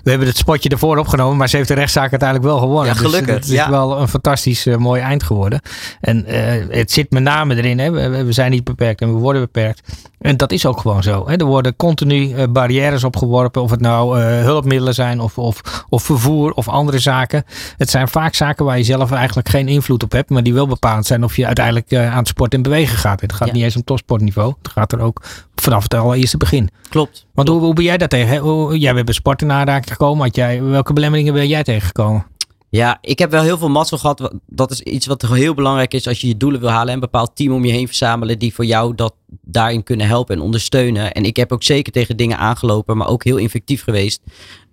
[0.02, 2.86] we hebben het spotje ervoor opgenomen, maar ze heeft de rechtszaak uiteindelijk wel gewonnen.
[2.94, 5.60] Ja, gelukkig, Dus het is wel een fantastisch mooi eind geworden.
[6.00, 6.24] En
[6.70, 7.90] het zit met name erin, hè.
[7.90, 9.82] We, we zijn niet beperkt beperkt en we worden beperkt.
[10.18, 11.28] En dat is ook gewoon zo.
[11.28, 11.36] Hè.
[11.36, 13.62] Er worden continu uh, barrières opgeworpen.
[13.62, 17.44] Of het nou uh, hulpmiddelen zijn of, of, of vervoer of andere zaken.
[17.76, 20.30] Het zijn vaak zaken waar je zelf eigenlijk geen invloed op hebt.
[20.30, 23.20] Maar die wel bepalend zijn of je uiteindelijk uh, aan het sport en bewegen gaat.
[23.20, 23.54] Het gaat ja.
[23.54, 24.54] niet eens om topsportniveau.
[24.62, 25.22] Het gaat er ook
[25.54, 26.70] vanaf het allereerste begin.
[26.88, 27.26] Klopt.
[27.34, 28.36] Want Hoe, hoe ben jij daar tegen?
[28.36, 30.24] Hoe, jij bent bij sport in aanraking gekomen.
[30.24, 32.26] Had jij, welke belemmeringen ben jij tegengekomen?
[32.74, 34.32] Ja, ik heb wel heel veel mazzel gehad.
[34.46, 36.88] Dat is iets wat heel belangrijk is als je je doelen wil halen.
[36.88, 40.36] En een bepaald team om je heen verzamelen die voor jou dat daarin kunnen helpen
[40.36, 41.12] en ondersteunen.
[41.12, 44.22] En ik heb ook zeker tegen dingen aangelopen, maar ook heel effectief geweest.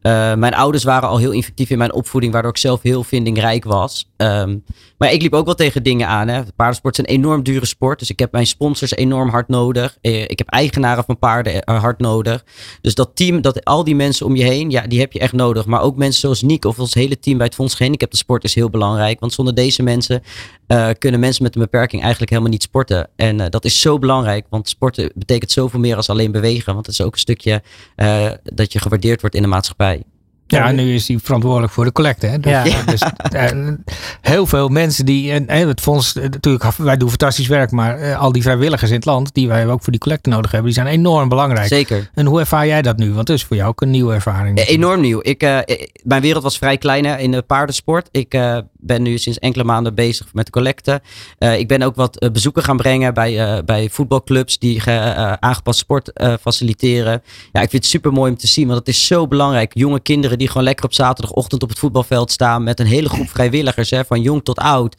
[0.01, 3.63] Uh, mijn ouders waren al heel effectief in mijn opvoeding, waardoor ik zelf heel vindingrijk
[3.63, 4.09] was.
[4.17, 4.63] Um,
[4.97, 6.27] maar ik liep ook wel tegen dingen aan.
[6.27, 6.41] Hè.
[6.55, 7.99] Paardensport is een enorm dure sport.
[7.99, 9.97] Dus ik heb mijn sponsors enorm hard nodig.
[10.01, 12.45] Uh, ik heb eigenaren van paarden uh, hard nodig.
[12.81, 15.33] Dus dat team, dat, al die mensen om je heen, ja, die heb je echt
[15.33, 15.65] nodig.
[15.65, 18.55] Maar ook mensen zoals Niek of ons hele team bij het Fonds Gehandicapten Sport is
[18.55, 19.19] heel belangrijk.
[19.19, 20.21] Want zonder deze mensen
[20.97, 23.09] kunnen mensen met een beperking eigenlijk helemaal niet sporten.
[23.15, 26.73] En dat is zo belangrijk, want sporten betekent zoveel meer als alleen bewegen.
[26.73, 27.61] Want het is ook een stukje
[28.43, 29.98] dat je gewaardeerd wordt in de maatschappij.
[30.51, 32.25] Ja, en nu is hij verantwoordelijk voor de collecte.
[32.25, 32.39] Hè?
[32.39, 32.83] Dus, ja.
[32.85, 33.01] dus
[33.33, 33.73] uh,
[34.21, 35.31] heel veel mensen die.
[35.31, 37.71] En het fonds, natuurlijk, wij doen fantastisch werk.
[37.71, 40.51] Maar uh, al die vrijwilligers in het land, die wij ook voor die collecte nodig
[40.51, 41.67] hebben, die zijn enorm belangrijk.
[41.67, 42.09] Zeker.
[42.13, 43.13] En hoe ervaar jij dat nu?
[43.13, 44.59] Want het is voor jou ook een nieuwe ervaring.
[44.59, 45.19] Enorm nieuw.
[45.21, 45.41] Ik,
[46.03, 48.07] mijn wereld was vrij klein hè, in de paardensport.
[48.11, 48.37] Ik
[48.81, 51.01] ben nu sinds enkele maanden bezig met de collecte.
[51.37, 54.83] ik ben ook wat bezoeken gaan brengen bij, bij voetbalclubs die
[55.39, 56.11] aangepast sport
[56.41, 57.21] faciliteren.
[57.51, 59.71] Ja, ik vind het super mooi om te zien, want het is zo belangrijk.
[59.73, 63.29] Jonge kinderen die gewoon lekker op zaterdagochtend op het voetbalveld staan met een hele groep
[63.29, 64.95] vrijwilligers, hè, van jong tot oud,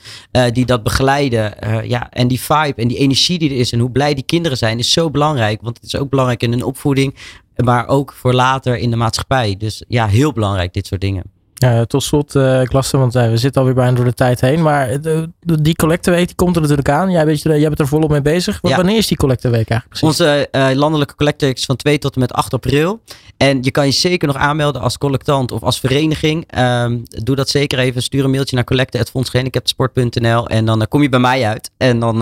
[0.53, 1.55] die dat begeleiden.
[1.89, 4.59] Ja, en die vibe en die energie die er is en hoe blij die kinderen
[4.59, 5.61] zijn, is zo belangrijk.
[5.63, 7.17] Want het is ook belangrijk in hun opvoeding,
[7.57, 9.57] maar ook voor later in de maatschappij.
[9.59, 11.40] Dus ja, heel belangrijk, dit soort dingen.
[11.61, 14.41] Ja, tot slot, uh, ik las want uh, we zitten alweer bijna door de tijd
[14.41, 14.63] heen.
[14.63, 17.11] Maar de, de, die collecteweek die komt er natuurlijk aan.
[17.11, 18.59] Jij, weet, jij bent er volop mee bezig.
[18.63, 18.77] Ja.
[18.77, 20.09] Wanneer is die collecteweek eigenlijk precies?
[20.09, 23.01] Onze uh, landelijke collecteweek is van 2 tot en met 8 april.
[23.37, 26.59] En je kan je zeker nog aanmelden als collectant of als vereniging.
[26.59, 28.03] Um, doe dat zeker even.
[28.03, 31.71] Stuur een mailtje naar collecte.fondsgehandicaptensport.nl en dan kom je bij mij uit.
[31.77, 32.19] En dan...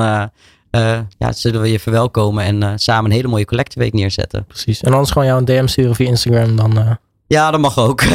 [1.19, 4.45] ja, zullen we je verwelkomen en samen een hele mooie collecteweek neerzetten.
[4.45, 4.81] Precies.
[4.81, 6.57] En anders gewoon jou een DM sturen via Instagram.
[6.57, 8.01] Dan ja, dat mag ook.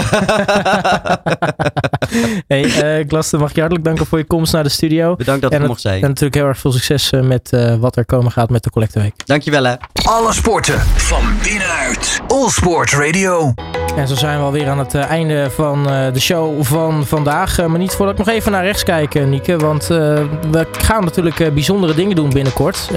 [2.48, 5.16] hey, uh, Glasten, mag je hartelijk danken voor je komst naar de studio.
[5.16, 6.02] Bedankt dat ik mocht zijn.
[6.02, 8.70] En natuurlijk heel erg veel succes eh, met uh, wat er komen gaat met de
[8.70, 9.14] Collecteweek.
[9.26, 9.74] Dankjewel hè.
[10.04, 12.22] Alle sporten van binnenuit.
[12.28, 13.54] All Sport Radio.
[13.96, 17.58] En zo zijn we alweer aan het einde van de show van vandaag.
[17.58, 19.58] maar niet voordat ik nog even naar rechts kijk, Nieke.
[19.58, 22.90] Want we gaan natuurlijk bijzondere dingen doen binnenkort.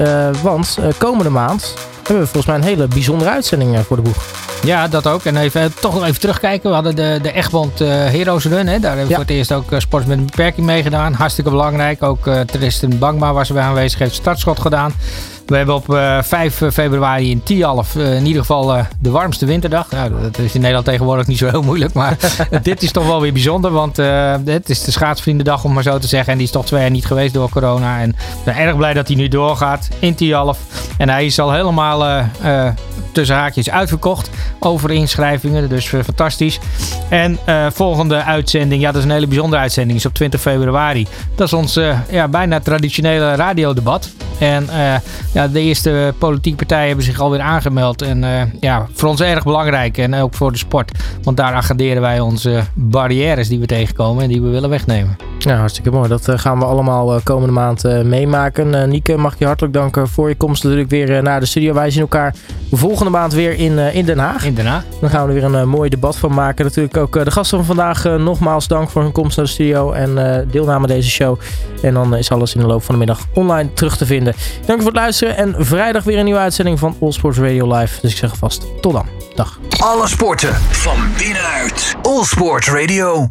[0.42, 1.74] want komende maand
[2.06, 4.24] hebben we volgens mij een hele bijzondere uitzending voor de boeg.
[4.62, 5.24] Ja, dat ook.
[5.24, 6.68] En even, toch nog even terugkijken.
[6.68, 8.66] We hadden de, de Echtbond uh, Heroes Run.
[8.66, 8.78] Hè.
[8.78, 9.16] Daar hebben we ja.
[9.16, 11.12] voor het eerst ook uh, sports met een beperking mee gedaan.
[11.12, 12.02] Hartstikke belangrijk.
[12.02, 13.98] Ook uh, Tristan Bangma was erbij aanwezig.
[13.98, 14.92] Heeft startschot gedaan.
[15.46, 19.90] We hebben op uh, 5 februari in Tialf uh, in ieder geval de warmste winterdag.
[19.90, 21.92] Nou, dat is in Nederland tegenwoordig niet zo heel moeilijk.
[21.92, 22.16] Maar
[22.62, 23.70] dit is toch wel weer bijzonder.
[23.70, 23.96] Want
[24.44, 26.32] het is de schaatsvriendendag om maar zo te zeggen.
[26.32, 28.00] En die is toch twee jaar niet geweest door corona.
[28.00, 30.58] En ik ben erg blij dat hij nu doorgaat in Tialf.
[30.98, 32.24] En hij is al helemaal
[33.12, 34.30] tussen haakjes uitverkocht.
[34.58, 35.68] Over inschrijvingen.
[35.68, 36.58] Dus fantastisch.
[37.08, 37.38] En
[37.72, 38.82] volgende uitzending.
[38.82, 39.98] Ja, dat is een hele bijzondere uitzending.
[39.98, 41.06] Is op 20 februari.
[41.34, 41.78] Dat is ons
[42.10, 44.10] ja, bijna traditionele radiodebat.
[44.38, 44.68] En
[45.36, 48.02] ja, de eerste politieke partijen hebben zich alweer aangemeld.
[48.02, 49.98] En uh, ja, voor ons erg belangrijk.
[49.98, 50.90] En ook voor de sport.
[51.22, 55.35] Want daar agenderen wij onze barrières die we tegenkomen en die we willen wegnemen.
[55.46, 56.08] Ja, hartstikke mooi.
[56.08, 58.88] Dat uh, gaan we allemaal uh, komende maand meemaken.
[58.88, 61.74] Nieke, mag ik je hartelijk danken voor je komst natuurlijk weer naar de studio.
[61.74, 62.34] Wij zien elkaar
[62.72, 64.44] volgende maand weer in, in Den Haag.
[64.44, 64.84] In Den Haag.
[65.00, 66.64] Dan gaan we er weer een mooi debat van maken.
[66.64, 70.46] Natuurlijk ook de gasten van vandaag nogmaals dank voor hun komst naar de studio en
[70.50, 71.38] deelname aan deze show.
[71.82, 74.34] En dan is alles in de loop van de middag online terug te vinden.
[74.66, 75.36] Dank voor het luisteren.
[75.36, 78.00] En vrijdag weer een nieuwe uitzending van All Sports Radio Live.
[78.00, 79.06] Dus ik zeg vast tot dan.
[79.34, 79.58] Dag.
[79.78, 81.96] Alle sporten van binnenuit.
[82.02, 83.24] All Sports Radio.